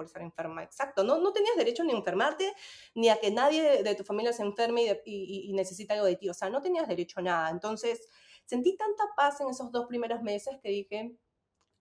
[0.04, 0.62] estar enferma.
[0.62, 1.02] Exacto.
[1.02, 2.52] No, no tenías derecho ni a enfermarte,
[2.94, 6.28] ni a que nadie de tu familia se enferme y, necesite algo de ti.
[6.28, 7.50] O sea, no tenías derecho a nada.
[7.50, 8.08] Entonces,
[8.44, 11.16] sentí tanta paz en esos dos primeros meses que dije,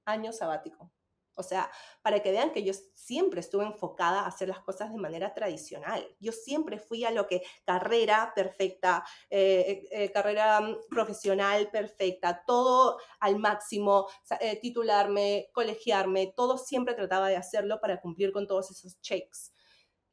[0.06, 0.92] año sabático.
[1.36, 1.70] O sea,
[2.02, 6.08] para que vean que yo siempre estuve enfocada a hacer las cosas de manera tradicional.
[6.20, 12.98] Yo siempre fui a lo que carrera perfecta, eh, eh, carrera mm, profesional perfecta, todo
[13.20, 14.08] al máximo,
[14.40, 19.54] eh, titularme, colegiarme, todo siempre trataba de hacerlo para cumplir con todos esos checks.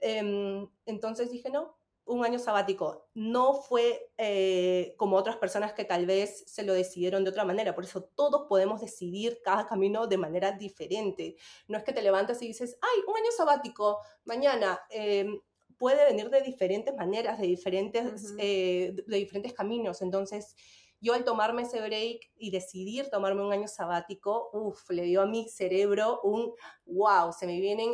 [0.00, 3.09] Em, entonces dije, no, un año sabático.
[3.15, 7.75] No fue eh, como otras personas que tal vez se lo decidieron de otra manera.
[7.75, 11.37] Por eso todos podemos decidir cada camino de manera diferente.
[11.69, 14.81] No es que te levantas y dices, ay, un año sabático, mañana.
[14.91, 15.41] Em,
[15.79, 20.01] puede venir de diferentes maneras, de diferentes, eh, de diferentes caminos.
[20.01, 20.55] Entonces,
[21.01, 25.27] yo al tomarme ese break y decidir tomarme un año sabático, uff, le dio a
[25.27, 26.55] mi cerebro un
[26.87, 27.91] wow, se me vienen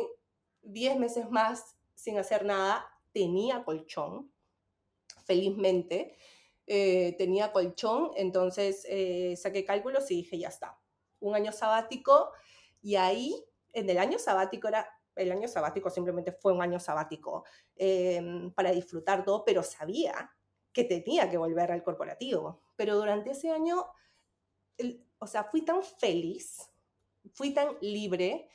[0.61, 4.31] 10 meses más sin hacer nada tenía colchón,
[5.25, 6.17] felizmente.
[6.71, 10.79] Eh, tenía colchón, entonces eh, saqué cálculos y dije, ya está,
[11.19, 12.31] un año sabático
[12.79, 13.43] y ahí,
[13.73, 17.43] en el año sabático era, el año sabático simplemente fue un año sabático
[17.75, 20.31] em, para disfrutar todo, pero sabía
[20.71, 22.61] que tenía que volver al corporativo.
[22.75, 23.85] Pero durante ese año,
[25.17, 26.69] o sea, fui tan feliz,
[27.33, 28.47] fui tan libre,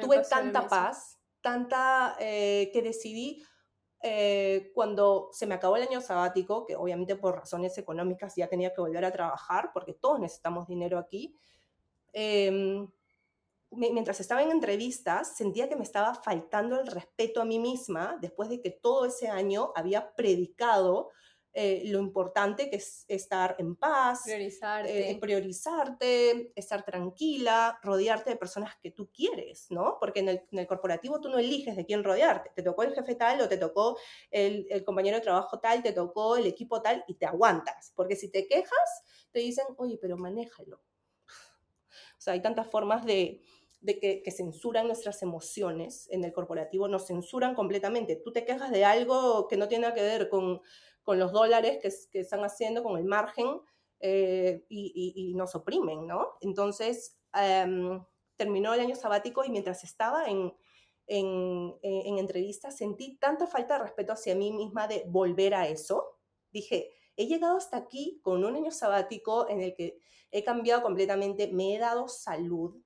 [0.00, 3.42] tuve tanta paz, tanta eh, que decidí,
[4.02, 8.74] eh, cuando se me acabó el año sabático, que obviamente por razones económicas ya tenía
[8.74, 11.36] que volver a trabajar, porque todos necesitamos dinero aquí,
[12.12, 12.88] em,
[13.70, 18.48] mientras estaba en entrevistas, sentía que me estaba faltando el respeto a mí misma después
[18.48, 21.10] de que todo ese año había predicado
[21.54, 25.10] eh, lo importante que es estar en paz, priorizarte.
[25.10, 29.98] Eh, priorizarte, estar tranquila, rodearte de personas que tú quieres, ¿no?
[30.00, 32.52] Porque en el, corporativo tú no eliges de quién rodearte.
[32.54, 33.98] Te tocó el jefe tal o te tocó
[34.30, 37.92] el, compañero de trabajo tal, te tocó el equipo tal y te aguantas.
[37.94, 40.76] Porque si te quejas, te dicen, oye, pero manéjalo.
[40.76, 43.42] O sea, hay tantas formas de,
[43.84, 48.16] que, que, censuran nuestras emociones en el corporativo, nos censuran completamente.
[48.16, 50.62] Tú te quejas de algo que no tiene nada que ver con,
[51.02, 53.60] con los dólares que, que están haciendo, con el margen,
[54.04, 56.32] eh, y, nos oprimen, ¿no?
[56.40, 58.04] Entonces, em,
[58.36, 60.52] terminó el año sabático y mientras estaba en,
[61.06, 66.18] en, en, entrevistas sentí tanta falta de respeto hacia mí misma de volver a eso.
[66.50, 70.00] Dije, he llegado hasta aquí con un año sabático en el que
[70.32, 72.82] he cambiado completamente, me he dado salud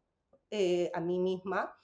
[0.51, 1.75] eh, a mí misma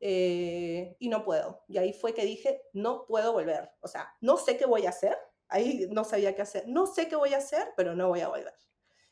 [0.00, 1.64] eh, y no puedo.
[1.68, 3.72] Y ahí fue que dije, no puedo volver.
[3.80, 5.18] O sea, no sé qué voy a hacer,
[5.54, 6.64] Ahí no sabía qué hacer.
[6.66, 8.54] No sé qué voy a hacer, pero no voy a volver.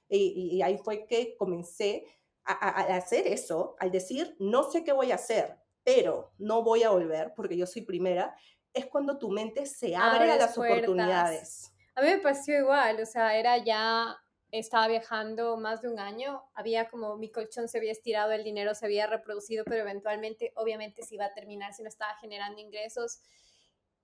[0.09, 2.05] Y, ahí fue que comencé
[2.45, 6.91] a, hacer eso, al decir, no sé qué voy a hacer, pero no voy a
[6.91, 8.35] volver porque yo soy primera,
[8.75, 11.73] es cuando tu mente se abre a las oportunidades.
[11.95, 14.19] A mí me pareció igual, o sea, era ya,
[14.51, 18.75] estaba viajando más de un año, había como mi colchón se había estirado, el dinero
[18.75, 23.21] se había reproducido, pero eventualmente, obviamente, se iba a terminar si no estaba generando ingresos.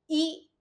[0.06, 0.52] Y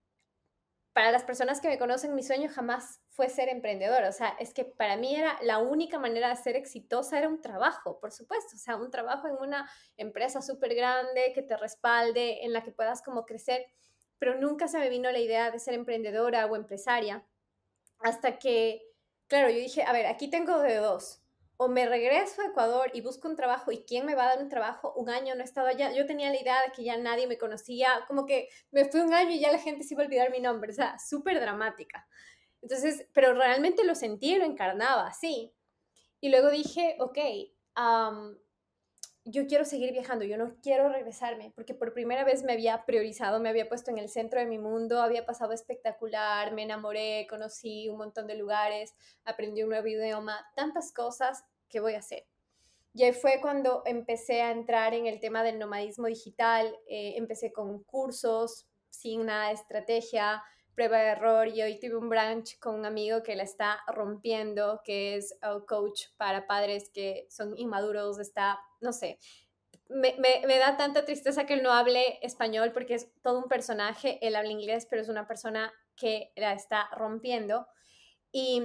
[0.97, 4.09] para las personas que me conocen, mi sueño jamás fue ser emprendedora.
[4.09, 7.39] O sea, es que para mí era la única manera de ser exitosa era un
[7.39, 8.55] trabajo, por supuesto.
[8.55, 12.71] O sea, un trabajo en una empresa súper grande que te respalde, en la que
[12.71, 13.67] puedas como crecer.
[14.17, 17.23] Pero nunca se me vino la idea de ser emprendedora o empresaria.
[17.99, 18.81] Hasta que,
[19.27, 21.21] claro, yo dije, a ver, aquí tengo de dos
[21.57, 24.43] o me regreso a Ecuador y busco un trabajo y quién me va a dar
[24.43, 26.97] un trabajo, un año no he estado allá, yo tenía la idea de que ya
[26.97, 30.03] nadie me conocía, como que me fui un año y ya la gente se iba
[30.03, 32.07] a olvidar mi nombre, o sea, súper dramática.
[32.61, 35.53] Entonces, pero realmente lo sentí lo encarnaba, sí.
[36.21, 37.17] Y luego dije, ok,
[39.29, 43.41] yo quiero seguir viajando, yo no quiero regresarme, porque por primera vez me había priorizado,
[43.41, 47.89] me había puesto en el centro de mi mundo, había pasado espectacular, me enamoré, conocí
[47.89, 52.25] un montón de lugares, aprendí un nuevo idioma, tantas cosas que voy a hacer.
[52.93, 57.51] Y ahí fue cuando empecé a entrar en el tema del nomadismo digital, eh, empecé
[57.51, 60.41] con cursos sin nada de estrategia,
[60.73, 64.79] prueba de error y hoy tuve un brunch con un amigo que la está rompiendo,
[64.85, 65.37] que es
[65.67, 69.19] coach para padres que son inmaduros, está, no sé,
[69.89, 74.19] me, me, da tanta tristeza que él no hable español porque es todo un personaje,
[74.25, 77.67] él habla inglés, pero es una persona que la está rompiendo.
[78.31, 78.63] Y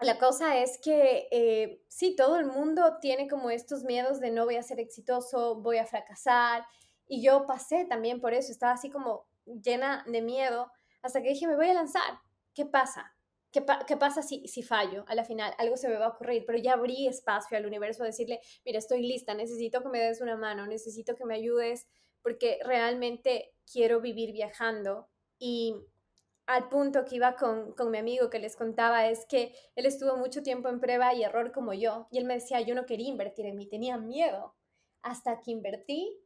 [0.00, 4.44] la cosa es que eh, sí, todo el mundo tiene como estos miedos de no
[4.44, 6.66] voy a ser exitoso, voy a fracasar.
[7.06, 10.70] Y yo pasé también por eso, estaba así como llena de miedo
[11.02, 12.18] hasta que dije, me voy a lanzar.
[12.54, 13.13] ¿Qué pasa?
[13.54, 15.54] ¿Qué, ¿Qué, pasa si, si fallo a la final?
[15.58, 18.80] Algo se me va a ocurrir, pero ya abrí espacio al universo a decirle, mira,
[18.80, 21.86] estoy lista, necesito que me des una mano, necesito que me ayudes,
[22.20, 25.08] porque realmente quiero vivir viajando.
[25.38, 25.76] Y
[26.46, 30.16] al punto que iba con, con mi amigo que les contaba es que él estuvo
[30.16, 33.08] mucho tiempo en prueba y error como yo, y él me decía, yo no quería
[33.08, 34.56] invertir en mí, tenía miedo,
[35.00, 36.20] hasta que invertí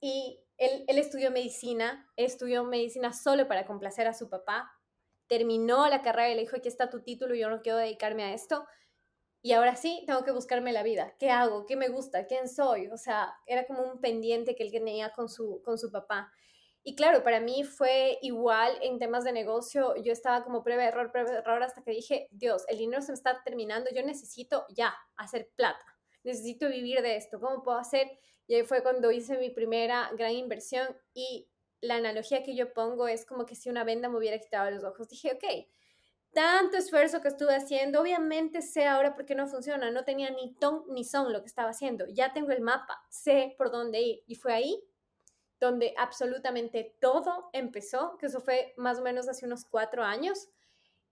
[0.00, 4.72] y él, él estudió medicina, estudió medicina solo para complacer a su papá,
[5.32, 8.34] terminó la carrera y le dijo, aquí está tu título, yo no quiero dedicarme a
[8.34, 8.66] esto.
[9.40, 11.16] Y ahora sí, tengo que buscarme la vida.
[11.18, 11.64] ¿Qué hago?
[11.64, 12.26] ¿Qué me gusta?
[12.26, 12.88] ¿Quién soy?
[12.88, 16.30] O sea, era como un pendiente que él tenía con su, con su papá.
[16.82, 19.94] Y claro, para mí fue igual en temas de negocio.
[20.04, 23.00] Yo estaba como prueba de error, prueba de error, hasta que dije, Dios, el dinero
[23.00, 25.86] se me está terminando, yo necesito ya hacer plata,
[26.24, 28.06] necesito vivir de esto, ¿cómo puedo hacer?
[28.46, 31.48] Y ahí fue cuando hice mi primera gran inversión y
[31.82, 34.84] la analogía que yo pongo es como que si una venda me hubiera quitado los
[34.84, 35.08] ojos.
[35.08, 35.68] Dije, ok,
[36.32, 40.54] tanto esfuerzo que estuve haciendo, obviamente sé ahora por qué no funciona, no tenía ni
[40.54, 44.24] ton ni son lo que estaba haciendo, ya tengo el mapa, sé por dónde ir.
[44.26, 44.82] Y fue ahí
[45.60, 50.48] donde absolutamente todo empezó, que eso fue más o menos hace unos cuatro años,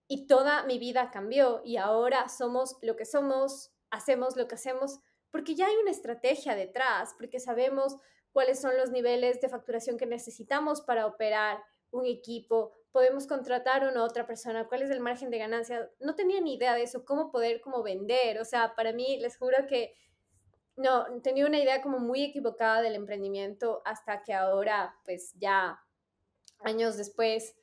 [0.09, 4.99] y toda mi vida cambió y ahora somos lo que somos, hacemos lo que hacemos
[5.31, 7.97] porque ya hay una estrategia detrás, porque sabemos
[8.33, 14.05] cuáles son los niveles de facturación que necesitamos para operar un equipo, podemos contratar una
[14.05, 15.91] otra persona, cuál es el margen de ganancia.
[16.01, 18.41] No tenía ni idea de eso, cómo poder como vender.
[18.41, 19.95] O sea, para mí, les juro que
[20.77, 25.81] no, tenía una idea como muy equivocada del emprendimiento hasta que ahora, pues ya
[26.61, 27.57] años después,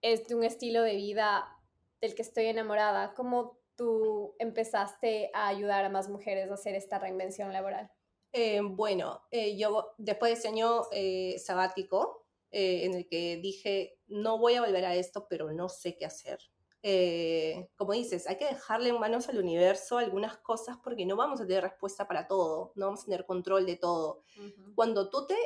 [0.00, 1.48] es de un estilo de vida
[2.00, 3.14] del que estoy enamorada.
[3.14, 7.90] ¿Cómo tú empezaste a ayudar a más mujeres a hacer esta reinvención laboral?
[8.32, 14.38] Eh, bueno, eh, yo después de ese año eh, sabático, en el que dije, no
[14.38, 16.38] voy a volver a esto, pero no sé qué hacer.
[17.76, 21.46] como dices, hay que dejarle en manos al universo algunas cosas porque no vamos a
[21.46, 24.22] tener respuesta para todo, no vamos a tener control de todo.
[24.74, 25.36] Cuando tú te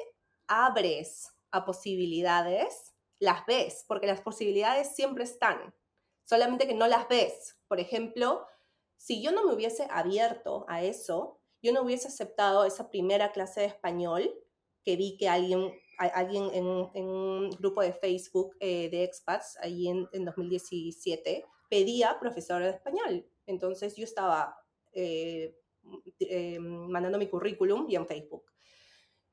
[0.47, 5.75] abres a posibilidades, las ves, porque las posibilidades siempre están,
[6.25, 7.59] solamente que no las ves.
[7.67, 8.47] Por ejemplo,
[8.97, 13.61] si yo no me hubiese abierto a eso, yo no hubiese aceptado esa primera clase
[13.61, 14.33] de español
[14.85, 20.09] que vi que alguien, alguien en, un grupo de Facebook eh, de expats, ahí en,
[20.13, 23.27] 2017, pedía profesor de español.
[23.47, 24.57] Entonces yo estaba
[24.93, 25.57] eh,
[26.19, 28.45] eh, mandando mi currículum y en Facebook.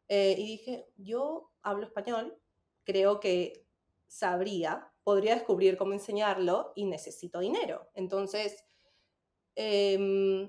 [0.07, 2.37] y dije, yo hablo español,
[2.83, 3.65] creo que
[4.07, 7.89] sabría podría descubrir cómo enseñarlo y necesito dinero.
[7.95, 8.63] Entonces,
[9.55, 10.47] em,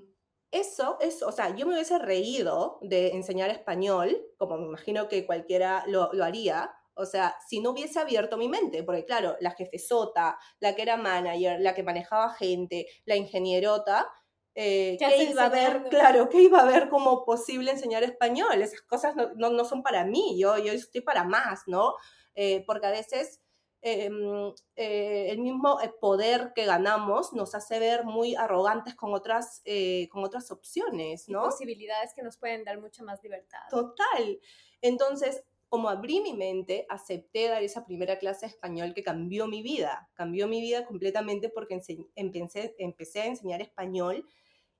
[0.51, 5.25] eso, es, o sea, yo me hubiese reído de enseñar español, como me imagino que
[5.25, 10.37] cualquiera lo, haría, o sea, si no hubiese abierto mi mente, porque claro, la jefesota,
[10.59, 14.09] la que era manager, la que manejaba gente, la ingenierota,
[14.53, 15.83] eh, ¿qué, iba a ver?
[15.89, 18.61] Claro, ¿qué iba a ver como posible enseñar español?
[18.61, 21.95] Esas cosas no, no, son para mí, yo, yo estoy para más, ¿no?
[22.35, 23.41] Eh, porque a veces
[23.83, 29.63] Em, eh, el mismo eh, poder que ganamos nos hace ver muy arrogantes con otras,
[29.65, 31.41] eh, con otras opciones, ¿no?
[31.45, 33.57] posibilidades que nos pueden dar mucha más libertad.
[33.71, 34.39] Total.
[34.81, 39.63] Entonces, como abrí mi mente, acepté dar esa primera clase de español que cambió mi
[39.63, 41.79] vida, cambió mi vida completamente porque
[42.15, 44.27] empecé, empecé a enseñar español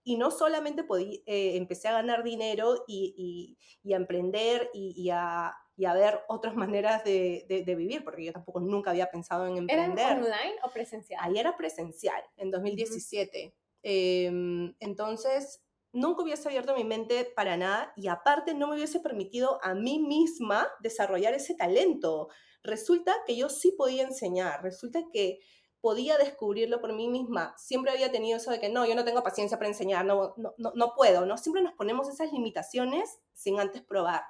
[0.03, 5.85] y no solamente podí, empecé a ganar dinero y, y, a emprender y, a, y
[5.85, 10.05] a ver otras maneras de, de, vivir, porque yo tampoco nunca había pensado en emprender.
[10.05, 11.19] ¿Era online o presencial?
[11.23, 13.55] Ahí era presencial, en 2017.
[13.83, 19.59] Em, entonces, nunca hubiese abierto mi mente para nada y aparte no me hubiese permitido
[19.63, 22.29] a mí misma desarrollar ese talento.
[22.63, 25.39] Resulta que yo sí podía enseñar, resulta que
[25.81, 27.53] podía descubrirlo por mí misma.
[27.57, 30.53] Siempre había tenido eso de que no, yo no tengo paciencia para enseñar, no, no,
[30.57, 31.37] no, no puedo, ¿no?
[31.37, 34.21] Siempre nos ponemos esas limitaciones sin antes probar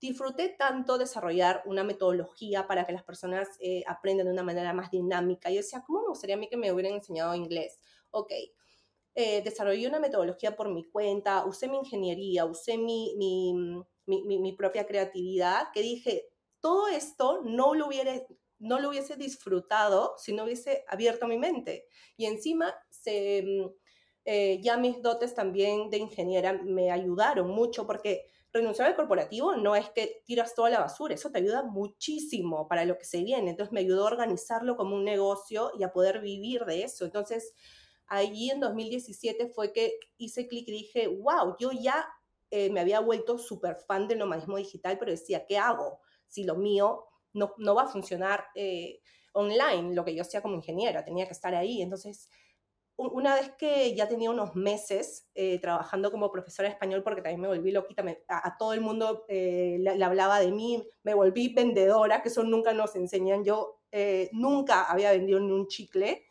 [0.00, 4.90] disfruté tanto desarrollar una metodología para que las personas eh, aprendan de una manera más
[4.90, 5.50] dinámica.
[5.50, 7.78] Yo decía, ¿cómo me gustaría a mí que me hubieran enseñado inglés?
[8.10, 8.32] Ok,
[9.14, 13.52] eh, desarrollé una metodología por mi cuenta, usé mi ingeniería, usé mi, mi,
[14.06, 16.28] mi, mi, propia creatividad, que dije,
[16.60, 18.14] todo esto no lo hubiera,
[18.60, 21.86] no lo hubiese disfrutado si no hubiese abierto mi mente.
[22.16, 22.72] Y encima,
[23.06, 23.66] mm,
[24.24, 29.74] eh, ya mis dotes también de ingeniera me ayudaron mucho porque renunciar al corporativo no
[29.76, 33.50] es que tiras toda la basura, eso te ayuda muchísimo para lo que se viene.
[33.50, 37.04] Entonces me ayudó a organizarlo como un negocio y a poder vivir de eso.
[37.04, 37.54] Entonces,
[38.06, 42.06] allí en 2017 fue que hice clic y dije, wow, yo ya
[42.50, 46.56] eh, me había vuelto súper fan del nomadismo digital, pero decía, ¿qué hago si lo
[46.56, 49.00] mío no, no va a funcionar eh,
[49.32, 51.04] online, lo que yo hacía como ingeniera?
[51.04, 51.82] Tenía que estar ahí.
[51.82, 52.30] Entonces,
[52.96, 57.40] una vez que ya tenía unos meses eh, trabajando como profesora de español, porque también
[57.40, 62.28] me volví loquita, a, todo el mundo le, hablaba de mí, me volví vendedora, que
[62.28, 63.42] eso nunca nos enseñan.
[63.42, 63.80] Yo
[64.32, 66.29] nunca había vendido ni un chicle.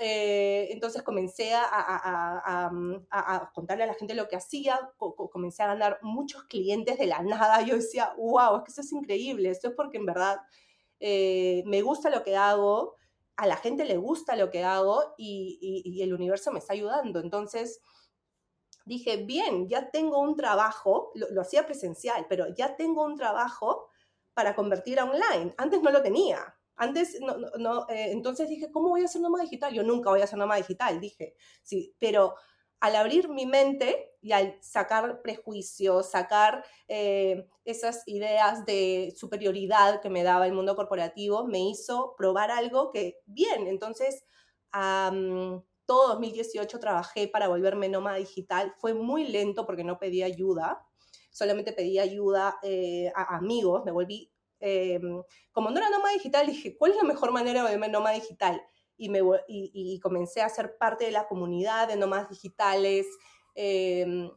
[0.00, 5.68] Eh, entonces comencé a, mm, a, contarle a la gente lo que hacía, comencé a
[5.68, 7.62] ganar muchos clientes de la nada.
[7.62, 10.38] Yo decía, wow, es que esto es increíble, esto es porque en verdad
[11.00, 12.96] eh, me gusta lo que hago,
[13.36, 17.20] a la gente le gusta lo que hago y, y, el universo me está ayudando.
[17.20, 17.80] Entonces
[18.86, 23.88] dije, bien, ya tengo un trabajo, lo, lo hacía presencial, pero ya tengo un trabajo
[24.34, 25.54] para convertir a online.
[25.58, 26.53] Antes no lo tenía.
[26.76, 29.72] Antes, no, eh, entonces dije, ¿cómo voy a ser nómada digital?
[29.72, 32.34] Yo nunca voy a ser nómada digital, dije, sí, pero
[32.80, 40.10] al abrir mi mente y al sacar prejuicios, sacar eh, esas ideas de superioridad que
[40.10, 44.24] me daba el mundo corporativo, me hizo probar algo que, bien, entonces,
[45.86, 48.74] todo 2018 trabajé para volverme nómada digital.
[48.78, 50.84] Fue muy lento porque no pedí ayuda,
[51.30, 54.30] solamente pedí ayuda eh, a amigos, me volví
[54.66, 58.14] Em, como no era nómada digital, dije, ¿cuál es la mejor manera de verme nómada
[58.14, 58.62] digital?
[58.96, 63.06] Y, me, y, comencé a ser parte de la comunidad de nómadas digitales,
[63.54, 64.30] eh,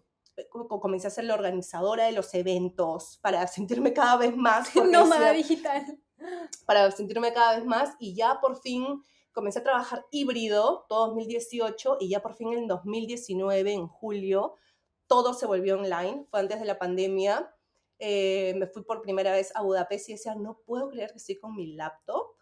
[0.51, 4.75] comencé a ser la organizadora de los eventos para sentirme cada vez más...
[4.75, 5.97] Nómada digital.
[6.65, 9.01] Para sentirme cada vez más y ya por fin
[9.31, 14.55] comencé a trabajar híbrido todo 2018 y ya por fin en 2019, en julio,
[15.07, 17.53] todo se volvió online, fue antes de la pandemia
[17.99, 21.37] eh, me fui por primera vez a Budapest y decía, no puedo creer que estoy
[21.37, 22.35] con mi laptop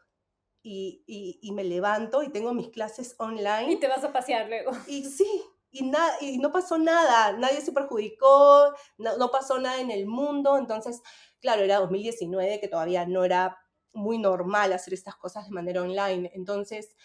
[0.62, 3.74] y, y, me levanto y tengo mis clases online.
[3.74, 4.72] Y te vas a pasear luego.
[4.88, 9.80] Y sí, y, nada, y no pasó nada, nadie se perjudicó, no, no, pasó nada
[9.80, 11.04] en el mundo, entonces,
[11.40, 13.60] claro, era 2019 que todavía no era
[13.94, 16.96] muy normal hacer estas cosas de manera online, entonces...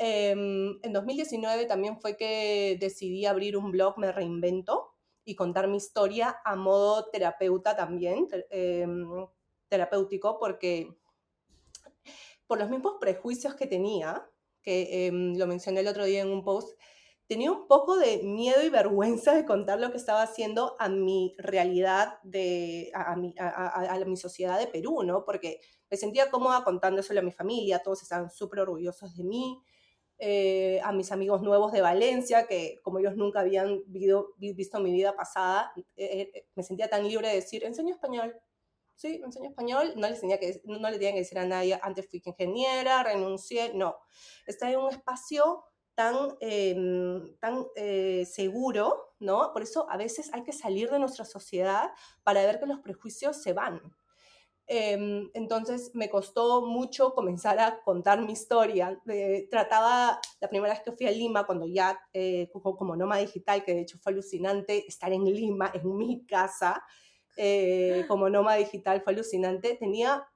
[0.00, 4.87] Em, en 2019 también fue que decidí abrir un blog Me Reinvento,
[5.28, 9.26] y contar mi historia a modo terapeuta también, em,
[9.68, 10.96] terapéutico, porque
[12.46, 14.26] por los mismos prejuicios que tenía,
[14.62, 16.80] que em, lo mencioné el otro día en un post,
[17.26, 21.34] tenía un poco de miedo y vergüenza de contar lo que estaba haciendo a mi
[21.36, 25.26] realidad, de, a, mi, a, mi sociedad de Perú, ¿no?
[25.26, 25.60] Porque
[25.90, 29.60] me sentía cómoda contándoselo a mi familia, todos estaban súper orgullosos de mí,
[30.20, 35.14] eh, a mis amigos nuevos de Valencia, que como ellos nunca habían visto mi vida
[35.14, 38.34] pasada, eh, eh, me sentía tan libre de decir, enseño español.
[38.96, 42.08] Sí, enseño español, no les tenía que, no le tenía que decir a nadie, antes
[42.10, 43.96] fui ingeniera, renuncié, no.
[44.44, 45.64] Está en un espacio
[45.94, 47.66] tan, em, tan
[48.26, 49.52] seguro, ¿no?
[49.52, 51.90] Por eso a veces hay que salir de nuestra sociedad
[52.24, 53.80] para ver que los prejuicios se van.
[54.70, 59.00] Em, entonces me costó mucho comenzar a contar mi historia.
[59.50, 63.64] trataba, la primera vez que fui a Lima, cuando ya eh, como, como nómada digital,
[63.64, 66.84] que de hecho fue alucinante estar en Lima, en mi casa,
[67.38, 69.74] eh, como nómada digital, fue alucinante.
[69.76, 70.28] Tenía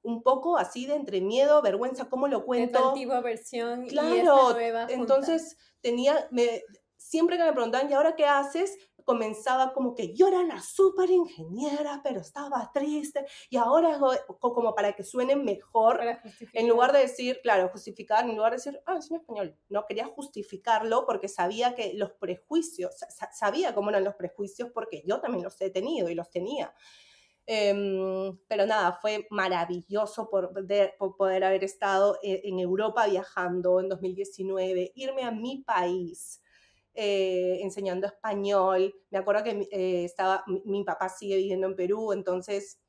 [0.00, 2.78] un poco así de entre miedo, vergüenza, ¿cómo lo cuento?
[2.78, 6.62] De antigua versión claro, y esta nueva entonces tenía, me,
[6.96, 8.78] siempre que me preguntaban, ¿y ahora qué haces?
[9.08, 13.98] Comenzaba como que yo era la súper ingeniera, pero estaba triste y ahora
[14.38, 15.98] como para que suene mejor,
[16.52, 20.04] en lugar de decir, claro, justificar, en lugar de decir, ah, es español, no quería
[20.04, 22.96] justificarlo porque sabía que los prejuicios,
[23.32, 26.74] sabía cómo eran los prejuicios porque yo también los he tenido y los tenía.
[27.46, 30.52] Em, pero nada, fue maravilloso por
[30.98, 36.42] por poder haber estado e, en Europa viajando en 2019, irme a mi país,
[37.00, 38.92] eh, enseñando español.
[39.10, 42.80] Me acuerdo que eh, estaba, mi, papá sigue viviendo en Perú, entonces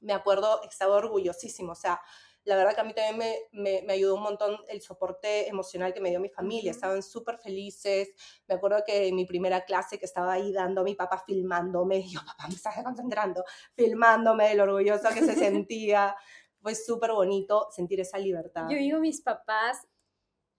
[0.00, 1.72] me acuerdo, estaba orgullosísimo.
[1.72, 2.00] O sea,
[2.44, 3.18] la verdad que a mí también
[3.52, 6.70] me, me, ayudó un montón el soporte emocional que me dio mi familia.
[6.70, 8.08] Estaban súper felices.
[8.48, 12.20] Me acuerdo que en mi primera clase que estaba ahí dando, mi papá filmándome, yo,
[12.24, 13.44] papá, me estás concentrando,
[13.74, 15.34] filmándome, lo orgulloso que se
[15.66, 16.16] sentía.
[16.62, 18.66] Fue súper bonito sentir esa libertad.
[18.70, 19.86] Yo digo, mis papás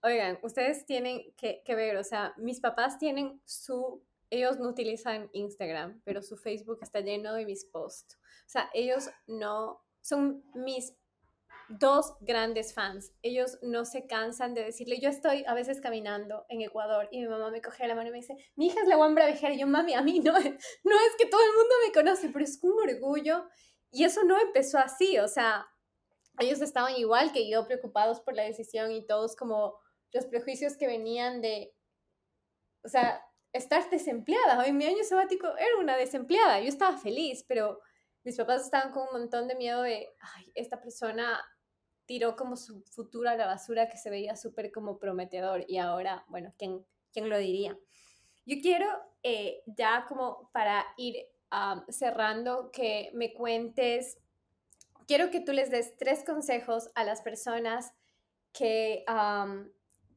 [0.04, 6.02] Oigan, ustedes tienen que, ver, o sea, mis papás tienen su, ellos no utilizan Instagram,
[6.04, 8.16] pero su Facebook está lleno de mis posts.
[8.16, 10.95] O sea, ellos no, son mis
[11.70, 13.14] dos grandes fans.
[13.22, 17.28] Ellos no se cansan de decirle, yo estoy a veces caminando en Ecuador y mi
[17.28, 19.54] mamá me coge la mano y me dice, mi hija es la Wambra Vejera.
[19.54, 22.43] Y yo, mami, a mí no, no es que todo el mundo me conoce, pero
[22.43, 23.45] es un orgullo.
[23.91, 25.68] Y eso no empezó así, o sea,
[26.39, 29.76] ellos estaban igual que yo, preocupados por la decisión y todos como
[30.12, 31.74] los prejuicios que venían de,
[32.84, 34.66] o sea, estar desempleada.
[34.66, 37.80] En mi año sabático era una desempleada, yo estaba feliz, pero
[38.24, 41.41] mis papás estaban con un montón de miedo de, ay, esta persona
[42.05, 46.26] tiró como su futuro a la basura que se veía súper como prometedor y ahora,
[46.28, 47.78] bueno, ¿quién, quién lo diría?
[48.45, 48.88] Yo quiero
[49.24, 51.16] eh, ya como para ir
[51.89, 54.18] cerrando que me cuentes,
[55.07, 57.93] quiero que tú les des tres consejos a las personas
[58.53, 59.03] que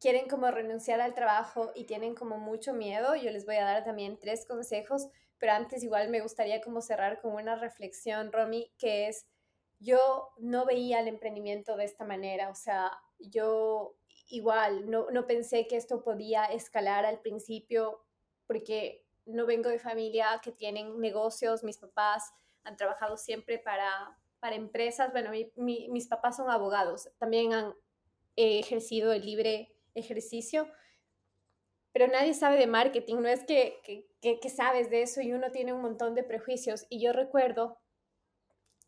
[0.01, 3.15] quieren como renunciar al trabajo y tienen como mucho miedo.
[3.17, 5.09] Yo les voy a dar también tres consejos
[5.45, 9.27] pero antes igual me gustaría como cerrar con una reflexión, Romy, que es,
[9.79, 13.95] yo no veía el emprendimiento de esta manera, o sea, yo
[14.29, 18.05] igual no, no pensé que esto podía escalar al principio
[18.47, 22.33] porque no vengo de familia que tienen negocios, mis papás
[22.63, 27.75] han trabajado siempre para, para empresas, bueno, mis papás son abogados, también han
[28.37, 30.69] ejercido el libre ejercicio,
[31.95, 35.73] pero nadie sabe de marketing, no es que, que, sabes de eso y uno tiene
[35.73, 36.87] un montón de prejuicios.
[36.91, 37.79] Y yo recuerdo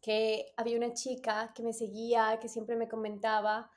[0.02, 3.70] que había una chica que me seguía, que siempre me comentaba,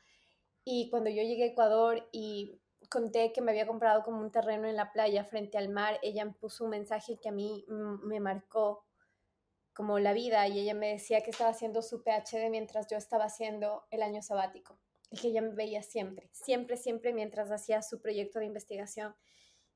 [0.64, 2.60] y cuando yo llegué a Ecuador y
[2.90, 6.26] conté que me había comprado como un terreno en la playa frente al mar, ella
[6.26, 8.84] me puso un mensaje que a mí me marcó
[9.74, 13.26] como la vida y ella me decía que estaba haciendo su PhD mientras yo estaba
[13.26, 14.80] haciendo el año sabático
[15.10, 19.16] y que ella me veía siempre, siempre, siempre mientras hacía su proyecto de investigación.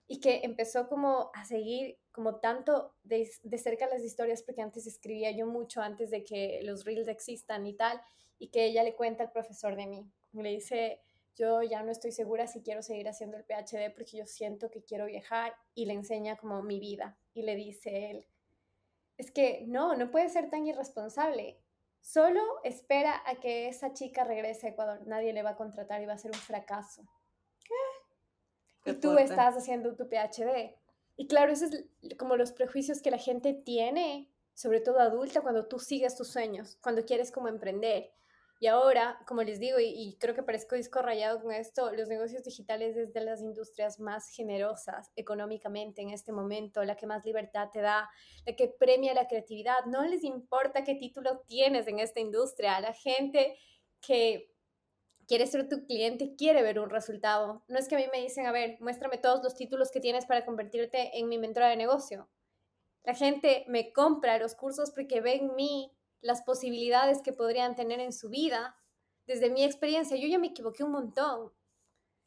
[0.07, 4.85] Y que empezó como a seguir como tanto de, de, cerca las historias porque antes
[4.85, 8.01] escribía yo mucho antes de que los reels existan y tal
[8.37, 10.05] y que ella le cuenta al profesor de mí.
[10.33, 10.99] Le dice
[11.35, 14.83] yo ya no estoy segura si quiero seguir haciendo el PhD porque yo siento que
[14.83, 18.27] quiero viajar y le enseña como mi vida y le dice él
[19.17, 21.59] es que no, no puede ser tan irresponsable
[22.03, 25.07] Solo espera a que esa chica regrese a Ecuador.
[25.07, 27.07] Nadie le va a contratar y va a ser un fracaso.
[27.63, 28.91] ¿Qué?
[28.91, 30.75] y tú estás haciendo tu PhD.
[31.15, 35.67] Y claro, esos es como los prejuicios que la gente tiene, sobre todo adulta, cuando
[35.67, 38.11] tú sigues tus sueños, cuando quieres como emprender.
[38.63, 42.45] Y ahora, como les digo, y, creo que parezco disco rayado con esto, los negocios
[42.45, 47.71] digitales es de las industrias más generosas económicamente en este momento, la que más libertad
[47.73, 48.09] te da,
[48.45, 49.83] la que premia la creatividad.
[49.87, 53.57] No les importa qué título tienes en esta industria, la gente
[53.99, 54.55] que
[55.27, 57.65] quiere ser tu cliente quiere ver un resultado.
[57.67, 60.25] No es que a mí me dicen, a ver, muéstrame todos los títulos que tienes
[60.25, 62.29] para convertirte en mi mentora de negocio.
[63.03, 65.91] La gente me compra los cursos porque ve en mí
[66.23, 68.75] las posibilidades que podrían tener en su vida.
[69.27, 71.51] Desde mi experiencia, yo ya me equivoqué un montón.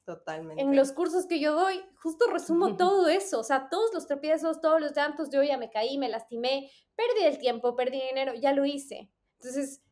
[0.04, 0.62] Totalmente.
[0.62, 4.60] En los cursos que yo doy, justo resumo todo eso, o sea, todos los tropiezos,
[4.60, 8.52] todos los llantos, yo ya me caí, me lastimé, perdí el tiempo, perdí dinero, ya
[8.52, 9.10] lo hice.
[9.40, 9.82] Entonces,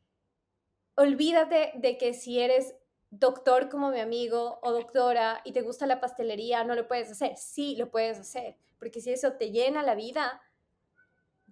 [0.95, 2.77] olvídate de que si eres
[3.11, 7.37] doctor como mi amigo o doctora y te gusta la pastelería, no lo puedes hacer.
[7.37, 10.41] Sí, lo puedes hacer, porque si eso te llena la vida,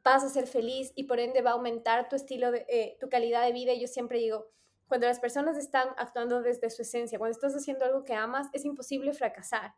[0.05, 3.09] vas a ser feliz y por ende va a aumentar tu estilo, de, eh, tu
[3.09, 3.73] calidad de vida.
[3.73, 4.49] Y yo siempre digo,
[4.89, 8.65] cuando las personas están actuando desde su esencia, cuando estás haciendo algo que amas, es
[8.65, 9.75] imposible fracasar.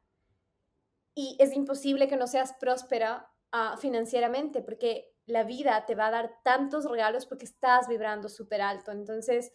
[1.15, 6.11] Y es imposible que no seas próspera uh, financieramente, porque la vida te va a
[6.11, 8.91] dar tantos regalos porque estás vibrando súper alto.
[8.91, 9.53] Entonces,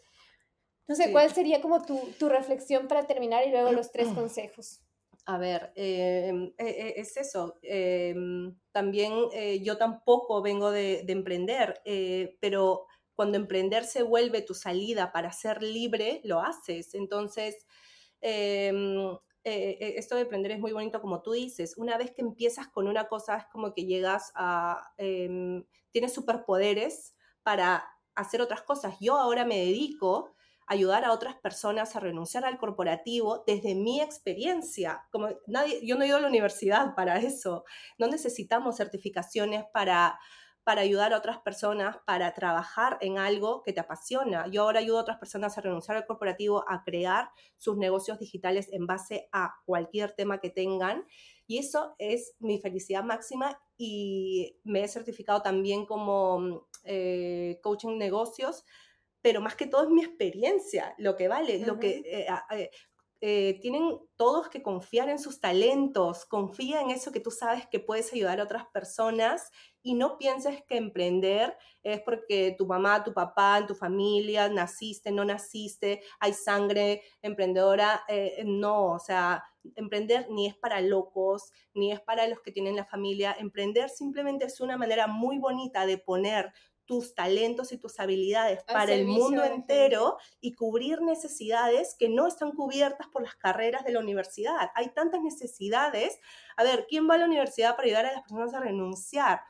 [0.88, 4.82] no sé, ¿cuál sería como tu, tu reflexión para terminar y luego los tres consejos?
[5.30, 7.60] A ver, em, e, e, es eso.
[7.62, 14.56] Em, también eh, yo tampoco vengo de, emprender, eh, pero cuando emprender se vuelve tu
[14.56, 16.96] salida para ser libre, lo haces.
[16.96, 17.68] Entonces,
[18.22, 19.08] em,
[19.44, 21.78] eh, esto de emprender es muy bonito, como tú dices.
[21.78, 24.94] Una vez que empiezas con una cosa, es como que llegas a...
[25.92, 27.84] tienes superpoderes para
[28.16, 28.96] hacer otras cosas.
[29.00, 30.34] Yo ahora me dedico
[30.70, 35.04] ayudar a otras personas a renunciar al corporativo desde mi experiencia.
[35.12, 37.66] Como nadie, yo no he ido a la universidad para eso.
[37.98, 40.20] No necesitamos certificaciones para,
[40.64, 44.46] para ayudar a otras personas, para trabajar en algo que te apasiona.
[44.48, 48.70] Yo ahora ayudo a otras personas a renunciar al corporativo, a crear sus negocios digitales
[48.72, 51.04] en base a cualquier tema que tengan.
[51.48, 58.66] Y eso es mi felicidad máxima y me he certificado también como eh, coaching negocios
[59.22, 62.02] pero más que todo es mi experiencia, lo que vale, lo que...
[62.06, 62.70] Eh, eh,
[63.22, 67.82] eh, tienen todos que confiar en sus talentos, confía en eso que tú sabes que
[67.82, 69.52] puedes ayudar a otras personas
[69.82, 75.12] y no pienses que emprender es porque tu mamá, tu papá, en tu familia, naciste,
[75.12, 78.04] no naciste, hay sangre emprendedora.
[78.08, 79.44] Eh, no, o sea,
[79.76, 83.36] emprender ni es para locos, ni es para los que tienen la familia.
[83.38, 86.54] Emprender simplemente es una manera muy bonita de poner
[86.90, 92.50] tus talentos y tus habilidades para el mundo entero y cubrir necesidades que no están
[92.50, 94.72] cubiertas por las carreras de la universidad.
[94.74, 96.20] Hay tantas necesidades.
[96.58, 99.42] A ver, ¿quién va a la universidad para ayudar a las personas a renunciar?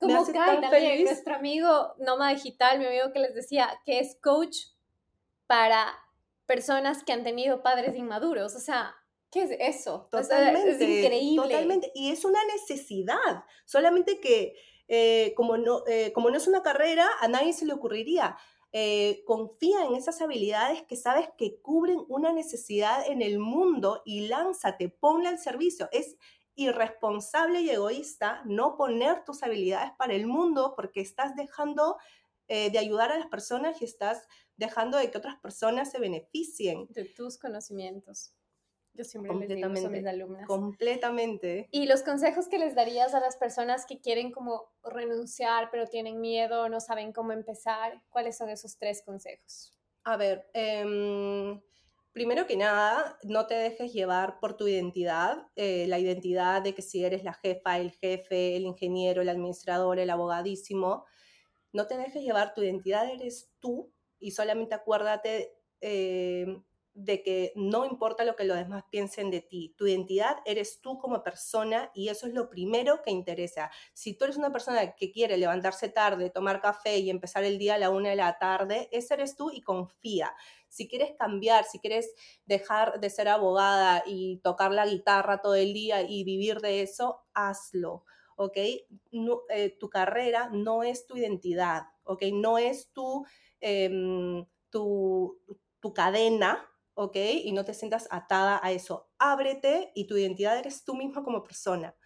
[0.00, 4.56] Como Kai también, nuestro amigo Noma Digital, mi amigo que les decía que es coach
[5.46, 5.86] para
[6.46, 8.56] personas que han tenido padres inmaduros.
[8.56, 8.96] O sea,
[9.30, 10.08] ¿qué es eso?
[10.10, 10.70] Totalmente.
[10.70, 11.42] es increíble.
[11.50, 11.92] Totalmente.
[11.94, 13.44] Y es una necesidad.
[13.64, 14.56] Solamente que
[14.92, 18.36] eh, como, no, eh, como no es una carrera, a nadie se le ocurriría.
[18.72, 24.26] Eh, confía en esas habilidades que sabes que cubren una necesidad en el mundo y
[24.26, 25.88] lánzate, ponle al servicio.
[25.92, 26.16] Es
[26.56, 31.96] irresponsable y egoísta no poner tus habilidades para el mundo porque estás dejando
[32.48, 34.26] de ayudar a las personas y estás
[34.56, 36.88] dejando de que otras personas se beneficien.
[36.90, 38.34] De tus conocimientos.
[39.00, 40.46] Yo siempre les digo a mis alumnas.
[40.46, 41.68] Completamente.
[41.70, 46.20] Y los consejos que les darías a las personas que quieren como renunciar, pero tienen
[46.20, 49.74] miedo, no saben cómo empezar, ¿cuáles son esos tres consejos?
[50.04, 51.62] A ver, em,
[52.12, 56.82] primero que nada, no te dejes llevar por tu identidad, eh, la identidad de que
[56.82, 61.06] si eres la jefa, el jefe, el ingeniero, el administrador, el abogadísimo,
[61.72, 66.44] no te dejes llevar, tu identidad eres tú y solamente acuérdate eh,
[67.04, 70.98] de que no importa lo que los demás piensen de ti, tu identidad eres tú
[70.98, 73.70] como persona y eso es lo primero que interesa.
[73.94, 77.74] Si tú eres una persona que quiere levantarse tarde, tomar café y empezar el día
[77.74, 80.34] a la una de la tarde, ese eres tú y confía.
[80.68, 82.12] Si quieres cambiar, si quieres
[82.44, 87.22] dejar de ser abogada y tocar la guitarra todo el día y vivir de eso,
[87.34, 88.04] hazlo.
[88.36, 88.56] ¿ok?
[88.56, 92.22] Eh, tu carrera no es tu identidad, ¿ok?
[92.32, 93.26] No es tu,
[93.60, 95.38] em, tu,
[95.80, 96.69] tu cadena,
[97.00, 97.16] ¿ok?
[97.44, 99.08] Y no te sientas atada a eso.
[99.18, 101.96] Ábrete y tu identidad eres tú misma como persona.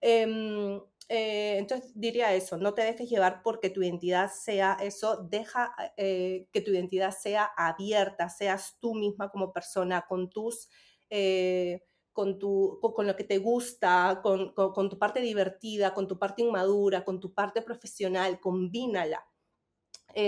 [0.00, 5.74] Em, eh, entonces diría eso, no te dejes llevar porque tu identidad sea eso, deja
[5.98, 10.68] eh, que tu identidad sea abierta, seas tú misma como persona, con tus...
[11.10, 11.82] Eh,
[12.12, 16.42] con, tu, con, lo que te gusta, con, con, tu parte divertida, con tu parte
[16.42, 19.24] inmadura, con tu parte profesional, combínala.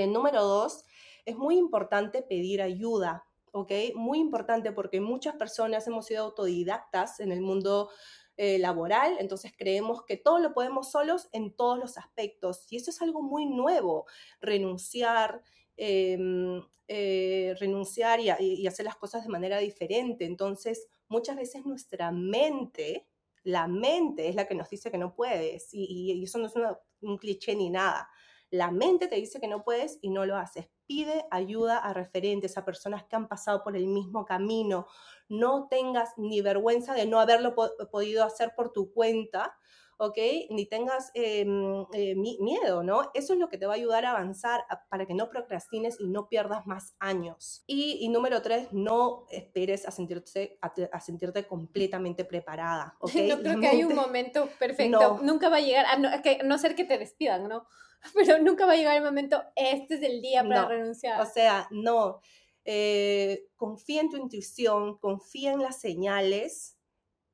[0.08, 0.84] número dos,
[1.26, 3.24] es muy importante pedir ayuda.
[3.52, 3.72] ¿Ok?
[3.94, 7.90] Muy importante porque muchas personas hemos sido autodidactas en el mundo
[8.36, 12.90] eh, laboral, entonces creemos que todo lo podemos solos en todos los aspectos y eso
[12.90, 14.06] es algo muy nuevo,
[14.40, 15.42] renunciar.
[15.76, 20.26] Em, eh, renunciar y, hacer las cosas de manera diferente.
[20.26, 23.06] Entonces, muchas veces nuestra mente,
[23.44, 26.54] la mente es la que nos dice que no puedes y, eso no es
[27.00, 28.10] un cliché ni nada.
[28.52, 30.68] La mente te dice que no puedes y no lo haces.
[30.86, 34.86] Pide ayuda a referentes, a personas que han pasado por el mismo camino.
[35.30, 39.56] No tengas ni vergüenza de no haberlo podido hacer por tu cuenta,
[40.02, 40.18] ¿ok?
[40.50, 43.12] Ni tengas em, eh, miedo, ¿no?
[43.14, 46.08] Eso es lo que te va a ayudar a avanzar para que no procrastines y
[46.08, 47.62] no pierdas más años.
[47.68, 53.12] Y, número tres, no esperes a sentirte, a, sentirte completamente preparada, ¿ok?
[53.32, 55.20] No creo que hay un momento perfecto.
[55.22, 57.66] Nunca va a llegar, a no, que, no ser que te despidan, ¿no?
[58.14, 61.20] pero nunca va a llegar el momento, este es el día para renunciar.
[61.20, 62.20] O sea, no.
[62.64, 66.76] Eh, confía en tu intuición, confía en las señales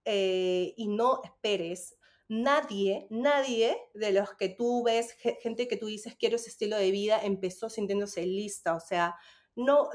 [0.04, 1.97] eh, y no esperes.
[2.28, 6.90] Nadie, nadie de los que tú ves, gente que tú dices quiero ese estilo de
[6.90, 8.74] vida, empezó sintiéndose lista.
[8.74, 9.16] O sea,
[9.56, 9.88] no,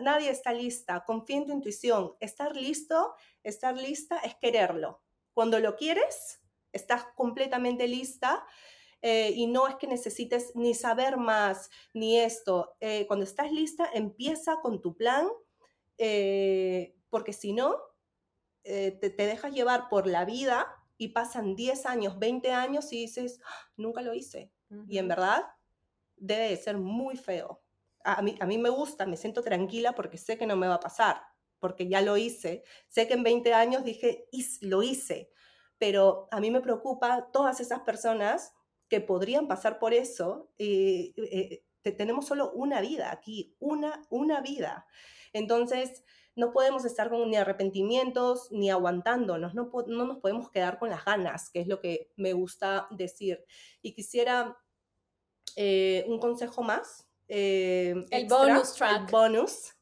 [0.00, 1.04] nadie está lista.
[1.06, 2.14] Confía en tu intuición.
[2.20, 5.02] Estar listo, estar lista es quererlo.
[5.34, 6.40] Cuando lo quieres,
[6.72, 8.44] estás completamente lista
[9.02, 12.76] eh, y no es que necesites ni saber más ni esto.
[12.80, 15.28] Eh, cuando estás lista, empieza con tu plan,
[15.98, 17.76] eh, porque si no,
[18.62, 20.66] te, dejas llevar por la vida
[20.96, 23.70] y pasan 10 años, 20 años y dices, ¡Ah!
[23.76, 24.52] nunca lo hice.
[24.88, 25.44] Y en verdad
[26.16, 27.62] debe de ser muy feo.
[28.02, 30.74] A mí, a mí me gusta, me siento tranquila porque sé que no me va
[30.74, 31.22] a pasar,
[31.60, 32.64] porque ya lo hice.
[32.88, 34.26] Sé que en 20 años dije,
[34.62, 35.30] lo hice,
[35.78, 38.52] pero a mí me preocupa todas esas personas
[38.88, 44.86] que podrían pasar por eso, eh, eh, tenemos solo una vida aquí, una, una vida.
[45.32, 46.04] Entonces,
[46.36, 51.04] no podemos estar con ni arrepentimientos ni aguantándonos, no, no nos podemos quedar con las
[51.04, 53.44] ganas, que es lo que me gusta decir.
[53.82, 54.56] Y quisiera
[55.56, 57.08] eh, un consejo más.
[57.28, 59.06] el bonus track.
[59.06, 59.74] El bonus.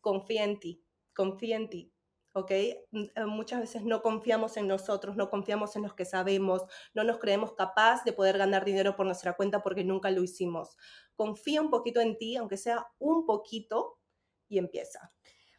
[0.00, 0.84] Confía en ti,
[1.14, 1.94] confía en ti.
[2.34, 2.50] ¿ok?
[2.90, 7.04] Mm, eh, muchas veces no confiamos en nosotros, no confiamos en los que sabemos, no
[7.04, 10.76] nos creemos capaz de poder ganar dinero por nuestra cuenta porque nunca lo hicimos.
[11.14, 13.98] Confía un poquito en ti, aunque sea un poquito,
[14.48, 15.12] y empieza.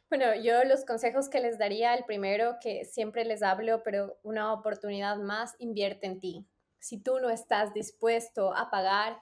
[0.09, 4.53] Bueno, yo los consejos que les daría, el primero que siempre les hablo, pero una
[4.53, 6.45] oportunidad más, invierte en ti.
[6.79, 9.19] Si tú no estás dispuesto a pagar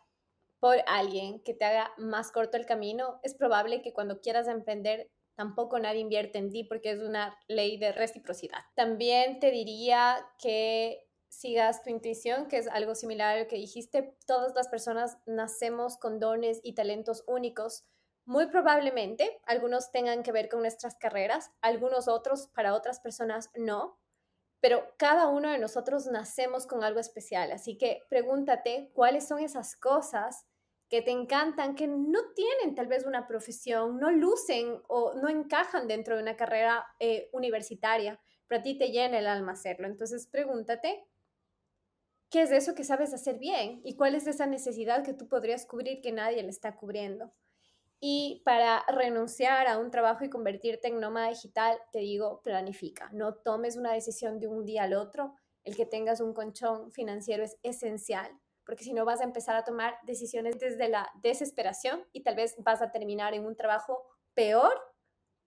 [0.59, 5.09] por alguien que te haga más corto el camino, es probable que cuando quieras emprender
[5.35, 8.59] tampoco nadie invierte en ti porque es una ley de reciprocidad.
[8.75, 14.15] También te diría que sigas tu intuición, que es algo similar a lo que dijiste.
[14.27, 17.85] Todas las personas nacemos con dones y talentos únicos
[18.25, 23.99] muy probablemente algunos tengan que ver con nuestras carreras, algunos otros para otras personas no,
[24.61, 29.75] pero cada uno de nosotros nacemos con algo especial, así que pregúntate cuáles son esas
[29.75, 30.45] cosas
[30.89, 35.87] que te encantan, que no tienen tal vez una profesión, no lucen o no encajan
[35.87, 39.87] dentro de una carrera eh, universitaria, pero a ti te llena el alma hacerlo.
[39.87, 41.03] Entonces pregúntate,
[42.29, 43.81] ¿qué es eso que sabes hacer bien?
[43.83, 47.33] ¿Y cuál es esa necesidad que tú podrías cubrir que nadie le está cubriendo?
[48.05, 53.09] Y para renunciar a un trabajo y convertirte en nómada digital, te digo, planifica.
[53.13, 55.35] No tomes una decisión de un día al otro.
[55.63, 58.29] El que tengas un conchón financiero es esencial,
[58.65, 62.55] porque si no vas a empezar a tomar decisiones desde la desesperación y tal vez
[62.57, 64.77] vas a terminar en un trabajo peor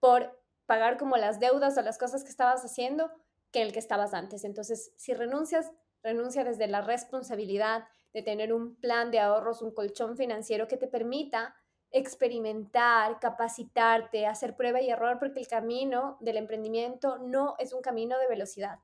[0.00, 3.10] por pagar como las deudas o las cosas que estabas haciendo
[3.52, 4.44] que el que estabas antes.
[4.44, 7.84] Entonces, si renuncias, renuncia desde la responsabilidad
[8.14, 11.54] de tener un plan de ahorros, un colchón financiero que te permita
[11.90, 18.18] experimentar, capacitarte, hacer prueba y error, porque el camino del emprendimiento no es un camino
[18.18, 18.80] de velocidad,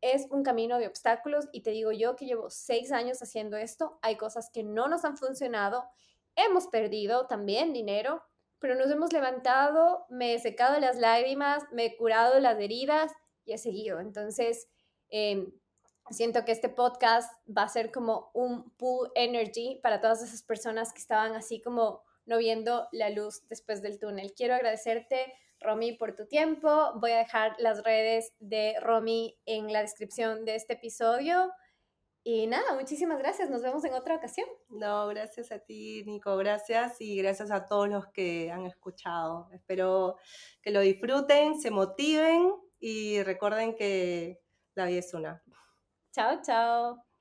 [0.00, 3.98] es un camino de obstáculos y te digo yo que llevo seis años haciendo esto,
[4.02, 5.84] hay cosas que no nos han funcionado,
[6.36, 8.22] hemos perdido también dinero,
[8.58, 13.12] pero nos hemos levantado, me he secado las lágrimas, me he curado las heridas
[13.44, 14.00] y he seguido.
[14.00, 14.68] Entonces,
[15.10, 15.52] em,
[16.10, 20.92] siento que este podcast va a ser como un pull energy para todas esas personas
[20.92, 24.32] que estaban así como no viendo la luz después del túnel.
[24.34, 26.92] Quiero agradecerte, Romy, por tu tiempo.
[26.96, 31.52] Voy a dejar las redes de Romy en la descripción de este episodio.
[32.26, 33.50] Y nada, muchísimas gracias.
[33.50, 34.48] Nos vemos en otra ocasión.
[34.70, 36.36] No, gracias a ti, Nico.
[36.38, 39.50] Gracias y gracias a todos los que han escuchado.
[39.52, 40.16] Espero
[40.62, 44.40] que lo disfruten, se motiven y recuerden que
[44.74, 45.42] la vida es una.
[46.12, 47.04] Chao, chao.